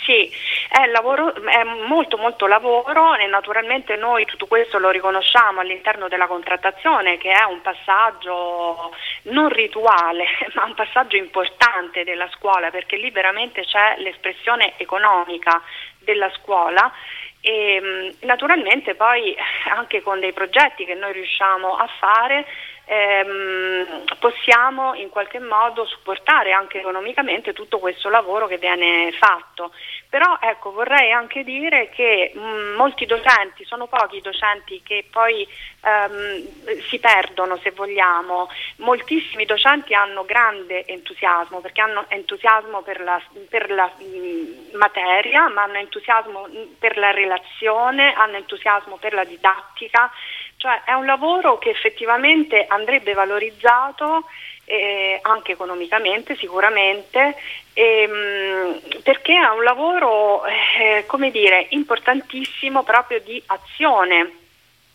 [0.06, 0.30] Sì,
[0.70, 6.28] è, lavoro, è, molto molto lavoro e naturalmente noi tutto questo lo riconosciamo all'interno della
[6.28, 10.26] contrattazione che è un passaggio non rituale
[10.56, 15.62] ma un passaggio importante della scuola perché lì veramente c'è l'espressione economica
[16.00, 16.92] della scuola.
[17.40, 19.36] E naturalmente poi
[19.74, 22.46] anche con dei progetti che noi riusciamo a fare
[22.88, 29.72] ehm, possiamo in qualche modo supportare anche economicamente tutto questo lavoro che viene fatto.
[30.10, 35.46] Però ecco, vorrei anche dire che mh, molti docenti, sono pochi i docenti che poi
[35.88, 43.22] ehm, si perdono se vogliamo, moltissimi docenti hanno grande entusiasmo perché hanno entusiasmo per la,
[43.50, 46.48] per la mh, materia, ma hanno entusiasmo
[46.78, 50.12] per la relazione, hanno entusiasmo per la didattica.
[50.58, 54.26] Cioè è un lavoro che effettivamente andrebbe valorizzato
[54.66, 57.36] eh, anche economicamente sicuramente,
[57.74, 64.47] ehm, perché è un lavoro eh, come dire, importantissimo proprio di azione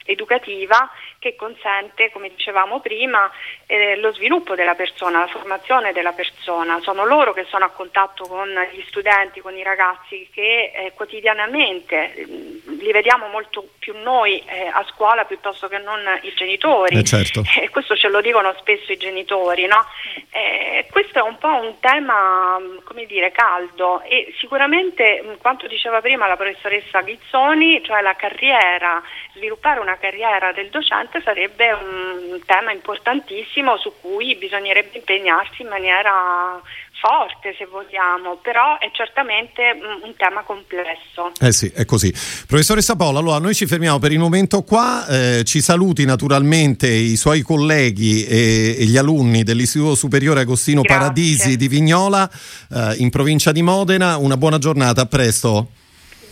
[0.04, 3.30] educativa che consente, come dicevamo prima,
[3.66, 6.80] eh, lo sviluppo della persona, la formazione della persona.
[6.80, 12.26] Sono loro che sono a contatto con gli studenti, con i ragazzi che eh, quotidianamente
[12.26, 16.98] mm, li vediamo molto più noi eh, a scuola piuttosto che non i genitori.
[16.98, 17.42] Eh, certo.
[17.62, 19.66] E questo ce lo dicono spesso i genitori.
[19.66, 19.86] No?
[20.30, 25.68] Eh, questo è un po' un tema mm, come dire, caldo e sicuramente mm, quanto
[25.68, 29.00] diceva prima la professoressa Ghizzoni, cioè la carriera,
[29.34, 36.60] sviluppare una carriera del docente sarebbe un tema importantissimo su cui bisognerebbe impegnarsi in maniera
[37.02, 41.32] forte se vogliamo, però è certamente un tema complesso.
[41.40, 42.14] Eh sì, è così.
[42.46, 47.16] Professoressa Paola, allora noi ci fermiamo per il momento qua, eh, ci saluti naturalmente i
[47.16, 51.00] suoi colleghi e, e gli alunni dell'Istituto Superiore Agostino Grazie.
[51.00, 52.30] Paradisi di Vignola
[52.72, 55.80] eh, in provincia di Modena, una buona giornata, a presto.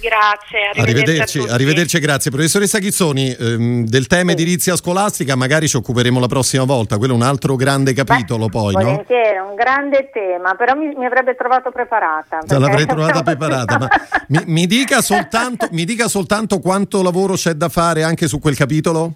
[0.01, 1.39] Grazie, arrivederci.
[1.39, 2.31] Arrivederci, arrivederci grazie.
[2.31, 4.37] Professoressa Ghizzoni, ehm, del tema sì.
[4.37, 8.51] edilizia scolastica magari ci occuperemo la prossima volta, quello è un altro grande capitolo Beh,
[8.51, 9.51] poi, volentieri, no?
[9.51, 12.39] un grande tema, però mi, mi avrebbe trovato preparata.
[12.47, 13.89] L'avrei trovata preparata, ma
[14.29, 18.57] mi, mi, dica soltanto, mi dica soltanto quanto lavoro c'è da fare anche su quel
[18.57, 19.13] capitolo?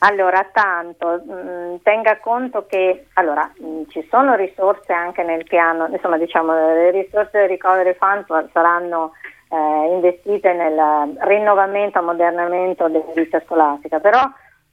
[0.00, 5.44] Allora, tanto, mh, mm, tenga conto che allora, mh, mm, ci sono risorse anche nel
[5.44, 9.12] piano, insomma diciamo le risorse del Recovery Fund saranno
[9.48, 14.20] eh, investite nel rinnovamento, ammodernamento dell'edilizia scolastica, però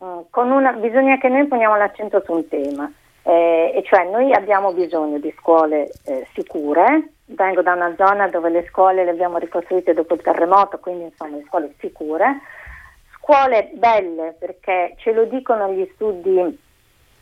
[0.04, 2.92] mm, una, bisogna che noi poniamo l'accento su un tema,
[3.24, 8.50] eh, e cioè noi abbiamo bisogno di scuole eh, sicure, vengo da una zona dove
[8.50, 12.42] le scuole le abbiamo ricostruite dopo il terremoto, quindi insomma le scuole sicure,
[13.18, 16.60] scuole belle perché ce lo dicono gli studi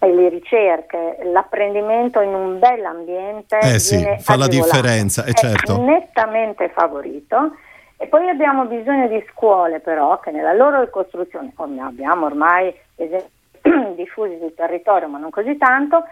[0.03, 5.79] e le ricerche, l'apprendimento in un bel ambiente eh sì, fa la differenza, è, certo.
[5.79, 7.55] nettamente favorito.
[7.97, 12.73] E poi abbiamo bisogno di scuole però che nella loro ricostruzione, come abbiamo ormai
[13.95, 16.05] diffusi sul territorio ma non così tanto,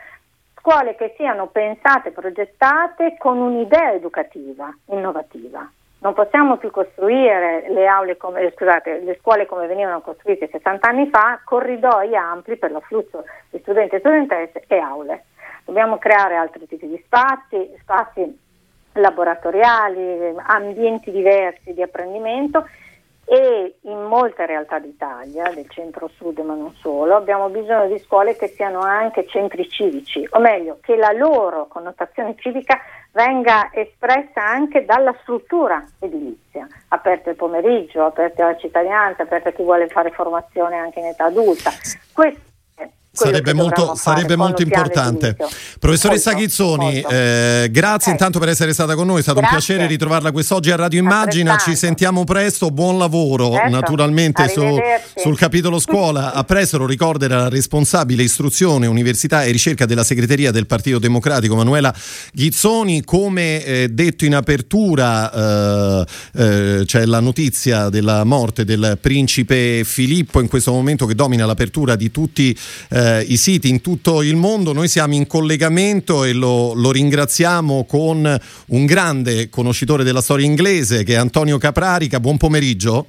[0.59, 5.67] scuole che siano pensate, progettate con un'idea educativa, innovativa.
[6.01, 11.41] Non possiamo più costruire le, come, scusate, le scuole come venivano costruite 60 anni fa,
[11.43, 15.25] corridoi ampli per l'afflusso di studenti e studentesse e aule.
[15.65, 18.39] Dobbiamo creare altri tipi di spazi, spazi
[18.93, 22.65] laboratoriali, ambienti diversi di apprendimento
[23.31, 28.47] e in molte realtà d'Italia, del centro-sud ma non solo, abbiamo bisogno di scuole che
[28.47, 32.79] siano anche centri civici, o meglio, che la loro connotazione civica
[33.11, 39.61] venga espressa anche dalla struttura edilizia, aperte il pomeriggio, aperte alla cittadinanza, aperte a chi
[39.61, 41.69] vuole fare formazione anche in età adulta.
[42.11, 42.48] Queste
[43.11, 45.35] Sarebbe molto, sarebbe molto importante.
[45.79, 47.09] Professoressa molto, Ghizzoni, molto.
[47.09, 48.13] Eh, grazie okay.
[48.13, 49.55] intanto per essere stata con noi, è stato grazie.
[49.55, 53.69] un piacere ritrovarla quest'oggi a Radio Immagina, ci sentiamo presto, buon lavoro certo.
[53.69, 54.77] naturalmente su,
[55.15, 56.33] sul capitolo scuola.
[56.33, 61.55] A presto lo ricorda la responsabile istruzione, università e ricerca della segreteria del Partito Democratico
[61.55, 61.93] Manuela
[62.31, 66.05] Ghizzoni, come eh, detto in apertura eh,
[66.35, 71.95] eh, c'è la notizia della morte del principe Filippo in questo momento che domina l'apertura
[71.95, 72.57] di tutti
[72.89, 74.73] eh, eh, i siti in tutto il mondo.
[74.73, 81.03] Noi siamo in collegamento e lo, lo, ringraziamo con un grande conoscitore della storia inglese
[81.03, 82.19] che è Antonio Caprarica.
[82.19, 83.05] Buon pomeriggio.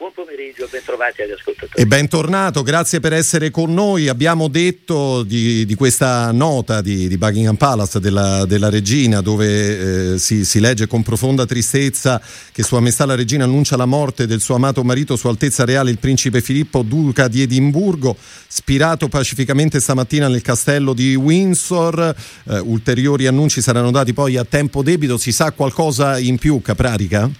[0.00, 1.78] Buon pomeriggio, bentrovati agli ascoltatori.
[1.78, 4.08] E bentornato, grazie per essere con noi.
[4.08, 10.18] Abbiamo detto di, di questa nota di, di, Buckingham Palace della, della regina dove eh,
[10.18, 12.18] si, si, legge con profonda tristezza
[12.50, 15.90] che Sua Maestà la regina annuncia la morte del suo amato marito, Sua Altezza Reale
[15.90, 18.16] il principe Filippo, duca di Edimburgo,
[18.48, 22.16] spirato pacificamente stamattina nel castello di Windsor.
[22.48, 25.18] Eh, ulteriori annunci saranno dati poi a tempo debito.
[25.18, 27.30] Si sa qualcosa in più, Caprarica?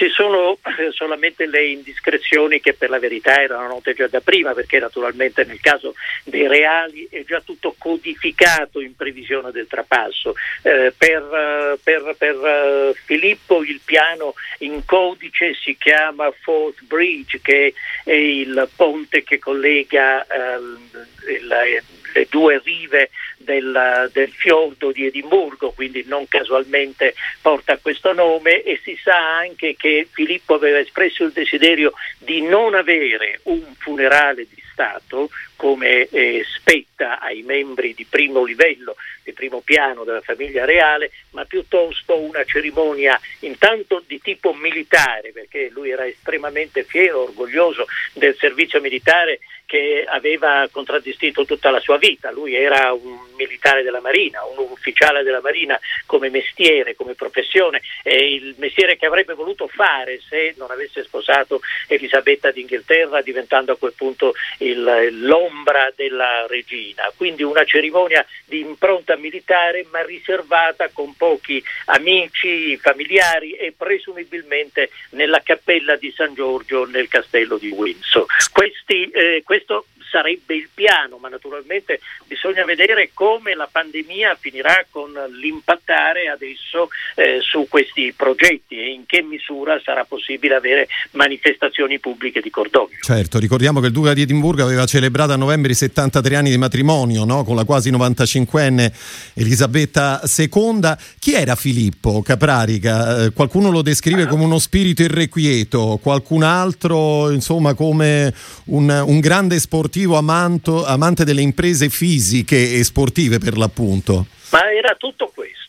[0.00, 4.20] Eh, ci sono eh, solamente le indiscrezioni che per la verità erano note già da
[4.20, 5.94] prima, perché naturalmente nel caso
[6.24, 10.34] dei reali è già tutto codificato in previsione del trapasso.
[10.62, 17.74] Eh, per, eh, per, per, Filippo il piano in codice si chiama Fourth Bridge, che
[18.04, 21.82] è il ponte che collega eh, il,
[22.12, 28.80] le due rive del, del, fiordo di Edimburgo, quindi non casualmente porta questo nome e
[28.82, 34.62] si sa anche che Filippo aveva espresso il desiderio di non avere un funerale di
[34.72, 35.30] Stato
[35.60, 41.44] come eh, spetta ai membri di primo livello, di primo piano della famiglia reale, ma
[41.44, 47.84] piuttosto una cerimonia intanto di tipo militare, perché lui era estremamente fiero, orgoglioso
[48.14, 52.32] del servizio militare che aveva contraddistinto tutta la sua vita.
[52.32, 58.34] Lui era un militare della Marina, un ufficiale della Marina come mestiere, come professione, e
[58.34, 63.92] il mestiere che avrebbe voluto fare se non avesse sposato Elisabetta d'Inghilterra, diventando a quel
[63.92, 65.08] punto il,
[65.50, 67.12] l'ombra della regina.
[67.16, 75.40] Quindi una cerimonia di impronta militare, ma riservata con pochi amici, familiari e presumibilmente nella
[75.42, 78.26] cappella di San Giorgio nel castello di Windsor.
[78.52, 85.12] Questi, eh, questo sarebbe il piano, ma naturalmente bisogna vedere come la pandemia finirà con
[85.40, 92.40] l'impattare adesso eh, su questi progetti e in che misura sarà possibile avere manifestazioni pubbliche
[92.40, 92.96] di cordoglio.
[93.00, 96.58] Certo, ricordiamo che il Duca di Edimburgo aveva celebrato a novembre i 73 anni di
[96.58, 97.44] matrimonio no?
[97.44, 98.92] con la quasi 95enne
[99.34, 100.80] Elisabetta II.
[101.18, 103.24] Chi era Filippo Caprarica?
[103.24, 108.34] Eh, qualcuno lo descrive come uno spirito irrequieto, qualcun altro insomma come
[108.66, 114.26] un, un grande sportivo sportivo amanto, amante delle imprese fisiche e sportive per l'appunto.
[114.50, 115.59] Ma era tutto questo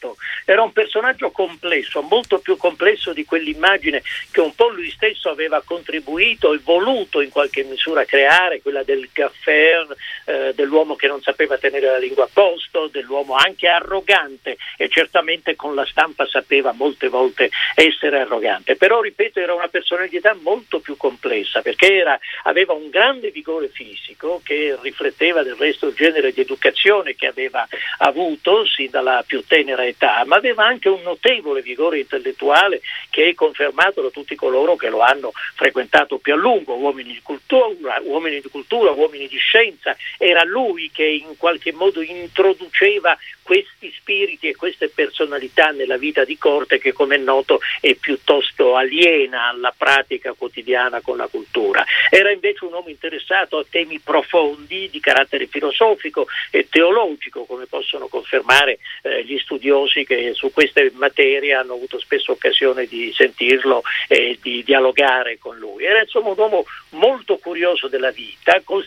[0.46, 5.62] era un personaggio complesso, molto più complesso di quell'immagine che un po' lui stesso aveva
[5.64, 9.96] contribuito e voluto in qualche misura creare, quella del gaffer,
[10.26, 15.56] eh, dell'uomo che non sapeva tenere la lingua a posto, dell'uomo anche arrogante e certamente
[15.56, 18.76] con la stampa sapeva molte volte essere arrogante.
[18.76, 24.42] Però, ripeto, era una personalità molto più complessa perché era, aveva un grande vigore fisico
[24.44, 27.68] che rifletteva del resto il genere di educazione che aveva
[28.00, 33.34] avuto sin dalla più tenera età, ma aveva anche un notevole vigore intellettuale che è
[33.34, 38.42] confermato da tutti coloro che lo hanno frequentato più a lungo, uomini di cultura, uomini
[38.42, 39.96] di, cultura, uomini di scienza.
[40.18, 46.38] Era lui che in qualche modo introduceva questi spiriti e queste personalità nella vita di
[46.38, 51.84] corte che come è noto è piuttosto aliena alla pratica quotidiana con la cultura.
[52.10, 58.08] Era invece un uomo interessato a temi profondi di carattere filosofico e teologico, come possono
[58.08, 64.38] confermare eh, gli studiosi che su queste materie hanno avuto spesso occasione di sentirlo e
[64.42, 65.86] di dialogare con lui.
[65.86, 68.84] Era insomma un uomo molto curioso della vita, con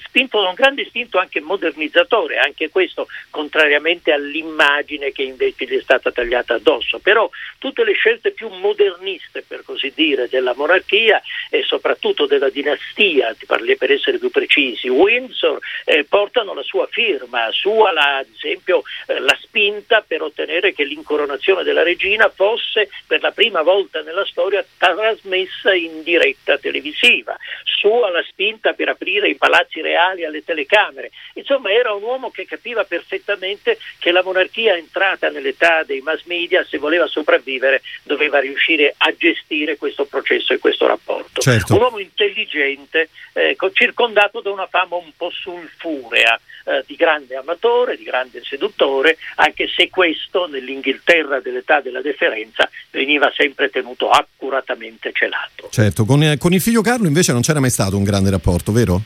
[0.47, 6.11] un grande istinto anche modernizzatore, anche questo contrariamente all'immagine immagine che invece gli è stata
[6.13, 6.99] tagliata addosso.
[6.99, 7.29] Però
[7.59, 11.21] tutte le scelte più moderniste, per così dire, della monarchia
[11.51, 17.93] e soprattutto della dinastia, per essere più precisi, Windsor, eh, portano la sua firma, sua
[17.93, 23.33] la, ad esempio eh, la spinta per ottenere che l'incoronazione della regina fosse per la
[23.33, 29.81] prima volta nella storia trasmessa in diretta televisiva, sua la spinta per aprire i palazzi
[29.81, 31.11] reali alle telecamere.
[31.35, 36.65] Insomma, era un uomo che capiva perfettamente che la monarchia entrata nell'età dei mass media,
[36.65, 41.41] se voleva sopravvivere, doveva riuscire a gestire questo processo e questo rapporto.
[41.41, 41.75] Certo.
[41.75, 47.97] Un uomo intelligente, eh, circondato da una fama un po' sulfurea eh, di grande amatore,
[47.97, 55.69] di grande seduttore, anche se questo nell'Inghilterra dell'età della deferenza veniva sempre tenuto accuratamente celato.
[55.71, 58.73] Certo, con, eh, con il figlio Carlo invece non c'era mai stato un grande rapporto,
[58.73, 59.01] vero?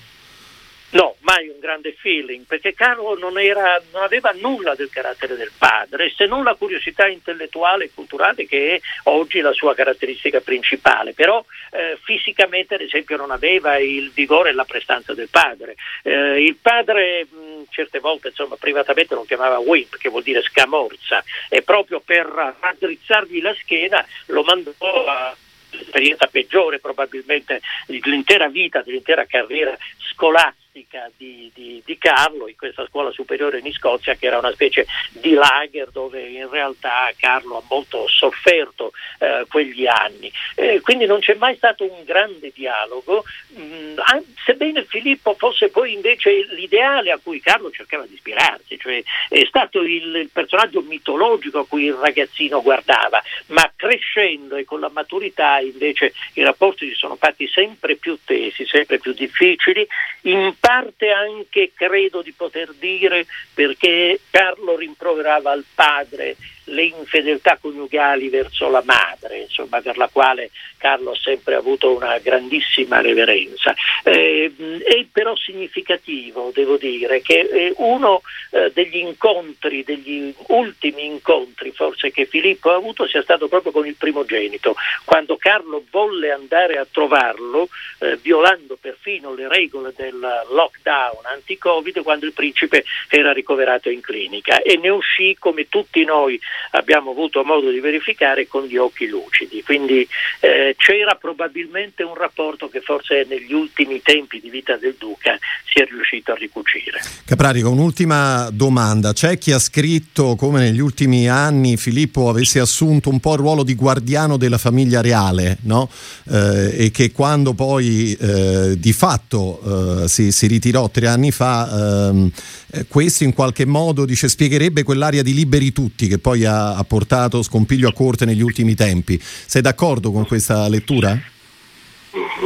[0.91, 5.51] No, mai un grande feeling, perché Carlo non, era, non, aveva nulla del carattere del
[5.59, 11.13] padre, se non la curiosità intellettuale e culturale che è oggi la sua caratteristica principale,
[11.13, 15.75] però eh, fisicamente ad esempio non aveva il vigore e la prestanza del padre.
[16.03, 21.23] Eh, il padre mh, certe volte insomma, privatamente lo chiamava whip, che vuol dire scamorza,
[21.51, 22.25] e proprio per
[22.61, 24.73] raddrizzargli la schiena lo mandò
[25.07, 25.37] a
[25.71, 32.87] l'esperienza peggiore probabilmente dell'intera vita, dell'intera carriera scolastica pratica di, di, di, Carlo in questa
[32.87, 37.63] scuola superiore in Scozia che era una specie di lager dove in realtà Carlo ha
[37.69, 40.31] molto sofferto eh, quegli anni.
[40.55, 43.99] Eh, quindi non c'è mai stato un grande dialogo, mh, mm,
[44.45, 49.83] sebbene Filippo fosse poi invece l'ideale a cui Carlo cercava di ispirarsi, cioè è stato
[49.83, 55.59] il, il personaggio mitologico a cui il ragazzino guardava, ma crescendo e con la maturità
[55.59, 59.87] invece i rapporti si sono fatti sempre più tesi, sempre più difficili,
[60.23, 66.37] in parte anche credo di poter dire perché Carlo rimproverava al padre
[66.69, 72.19] le infedeltà coniugali verso la madre, insomma, per la quale Carlo ha sempre avuto una
[72.19, 73.75] grandissima reverenza.
[74.05, 74.53] Eh,
[74.85, 82.11] è però significativo, devo dire, che eh, uno eh, degli incontri, degli ultimi incontri forse
[82.11, 86.87] che Filippo ha avuto sia stato proprio con il primogenito, quando Carlo volle andare a
[86.91, 87.69] trovarlo,
[88.01, 94.63] eh, violando perfino le regole del lockdown anti-Covid, quando il principe era ricoverato in clinica
[94.63, 96.41] e ne uscì come tutti noi
[96.73, 99.63] abbiamo avuto modo di verificare con gli occhi lucidi.
[99.63, 100.07] Quindi
[100.41, 105.81] eh, c'era probabilmente un rapporto che forse negli ultimi tempi di vita del Duca si
[105.81, 107.01] è riuscito a ricucire.
[107.25, 109.13] Caprarico, un'ultima domanda.
[109.13, 113.63] C'è chi ha scritto come negli ultimi anni Filippo avesse assunto un po' il ruolo
[113.63, 115.89] di guardiano della famiglia reale no?
[116.31, 122.09] eh, e che quando poi eh, di fatto eh, si, si, ritirò tre anni fa,
[122.09, 122.31] ehm,
[122.71, 126.85] eh, questo in qualche modo dice, spiegherebbe quell'area di liberi tutti che poi ha, ha
[126.85, 129.21] portato scompiglio a corte negli ultimi tempi.
[129.21, 131.19] Sei d'accordo con questa lettura?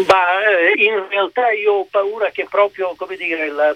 [0.07, 3.75] Ma eh, in realtà io ho paura che proprio dire, la,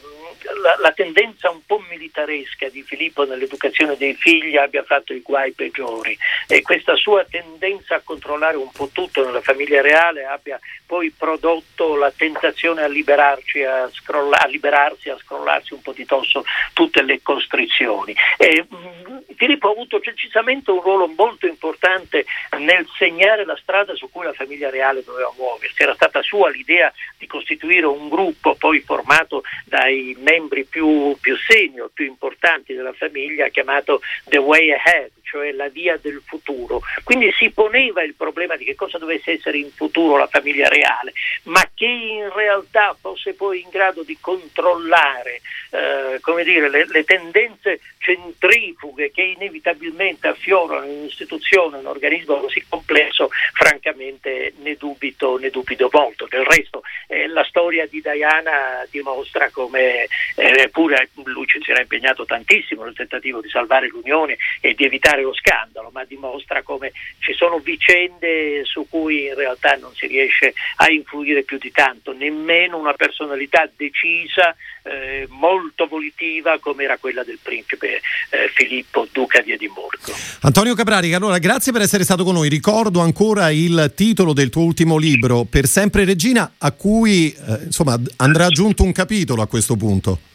[0.62, 5.52] la, la, tendenza un po' militaresca di Filippo nell'educazione dei figli abbia fatto i guai
[5.52, 6.16] peggiori
[6.46, 11.96] e questa sua tendenza a controllare un po' tutto nella famiglia reale abbia poi prodotto
[11.96, 17.02] la tentazione a liberarci, a, scrolla, a liberarsi, a scrollarsi un po' di tosso tutte
[17.02, 18.14] le costrizioni.
[18.38, 22.24] E, mh, mm, Filippo ha avuto precisamente un ruolo molto importante
[22.58, 25.82] nel segnare la strada su cui la famiglia reale doveva muoversi.
[25.86, 31.90] Era stata sua l'idea di costituire un gruppo poi formato dai membri più, più senior,
[31.94, 36.80] più importanti della famiglia, chiamato The Way Ahead, cioè la via del futuro.
[37.02, 41.12] Quindi si poneva il problema di che cosa dovesse essere in futuro la famiglia reale,
[41.44, 47.80] ma che in realtà fosse poi in grado di controllare eh, dire, le, le, tendenze
[47.98, 55.88] centrifughe che inevitabilmente affiorano in un'istituzione, un organismo così complesso, francamente ne dubito, ne dubito
[55.92, 56.26] molto.
[56.28, 60.06] Del resto eh, la storia di Diana dimostra come,
[60.36, 64.84] eh, pure lui ci si era impegnato tantissimo nel tentativo di salvare l'Unione e di
[64.84, 70.06] evitare lo scandalo, ma dimostra come ci sono vicende su cui in realtà non si
[70.06, 76.96] riesce a influire più di tanto, nemmeno una personalità decisa, eh, molto volitiva come era
[76.96, 78.00] quella del principe
[78.30, 80.12] eh, Filippo, duca di Edimburgo.
[80.42, 82.48] Antonio Caprarica, allora grazie per essere stato con noi.
[82.48, 87.98] Ricordo ancora il titolo del tuo ultimo libro, Per sempre regina, a cui eh, insomma
[88.16, 90.25] andrà aggiunto un capitolo a questo punto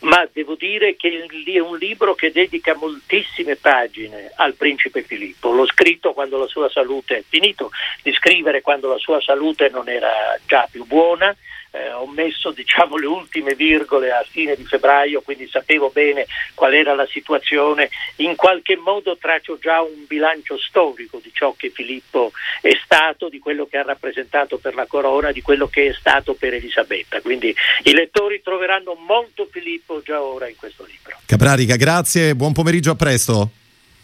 [0.00, 5.52] ma devo dire che è un libro che dedica moltissime pagine al principe Filippo.
[5.52, 7.70] L'ho scritto quando la sua salute è finito
[8.02, 11.34] di scrivere quando la sua salute non era già più buona
[11.72, 16.74] eh, ho messo diciamo, le ultime virgole a fine di febbraio, quindi sapevo bene qual
[16.74, 22.32] era la situazione, in qualche modo traccio già un bilancio storico di ciò che Filippo
[22.60, 26.34] è stato, di quello che ha rappresentato per la corona, di quello che è stato
[26.34, 27.20] per Elisabetta.
[27.20, 27.54] Quindi
[27.84, 31.18] i lettori troveranno molto Filippo già ora in questo libro.
[31.26, 33.50] Caprarica, grazie, buon pomeriggio, a presto.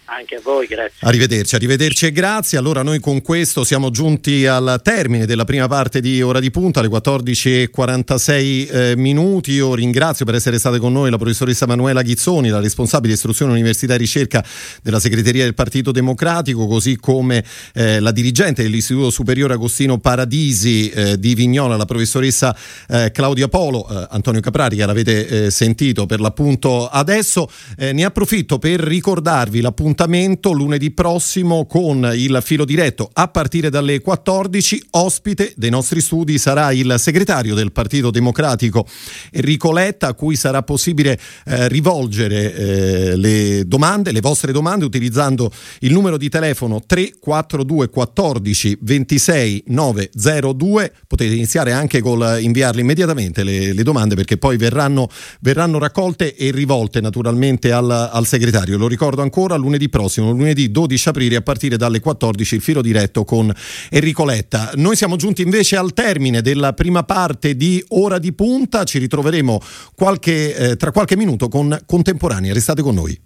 [0.08, 0.94] Anche a voi, grazie.
[1.00, 2.58] Arrivederci, arrivederci e grazie.
[2.58, 6.78] Allora noi con questo siamo giunti al termine della prima parte di Ora di Punta,
[6.78, 9.50] alle 14.46 eh, minuti.
[9.50, 13.94] Io ringrazio per essere state con noi la professoressa Manuela Ghizzoni, la responsabile istruzione università
[13.94, 14.44] e ricerca
[14.80, 17.44] della segreteria del Partito Democratico, così come
[17.74, 22.56] eh, la dirigente dell'Istituto Superiore Agostino Paradisi eh, di Vignola, la professoressa
[22.88, 27.50] eh, Claudia Polo, eh, Antonio Caprari, che l'avete eh, sentito per l'appunto adesso.
[27.76, 34.02] ne approfitto per ricordarvi l'appunto appuntamento lunedì prossimo con il filo diretto a partire dalle
[34.02, 34.88] 14.
[34.90, 38.86] Ospite dei nostri studi sarà il segretario del Partito Democratico
[39.30, 45.50] Enrico Letta, a cui sarà possibile eh, rivolgere eh, le domande, le vostre domande, utilizzando
[45.80, 50.92] il numero di telefono 342 14 26 902.
[51.06, 55.08] Potete iniziare anche col inviarle immediatamente le, le domande perché poi verranno,
[55.40, 58.76] verranno, raccolte e rivolte naturalmente al, al segretario.
[58.76, 62.82] Lo ricordo ancora, lunedì lunedì prossimo, lunedì 12 aprile a partire dalle 14 il filo
[62.82, 63.52] diretto con
[63.90, 64.72] Enrico Letta.
[64.74, 69.60] Noi siamo giunti invece al termine della prima parte di Ora di Punta, ci ritroveremo
[69.94, 73.18] qualche, eh, tra qualche minuto con Contemporanea, restate con noi.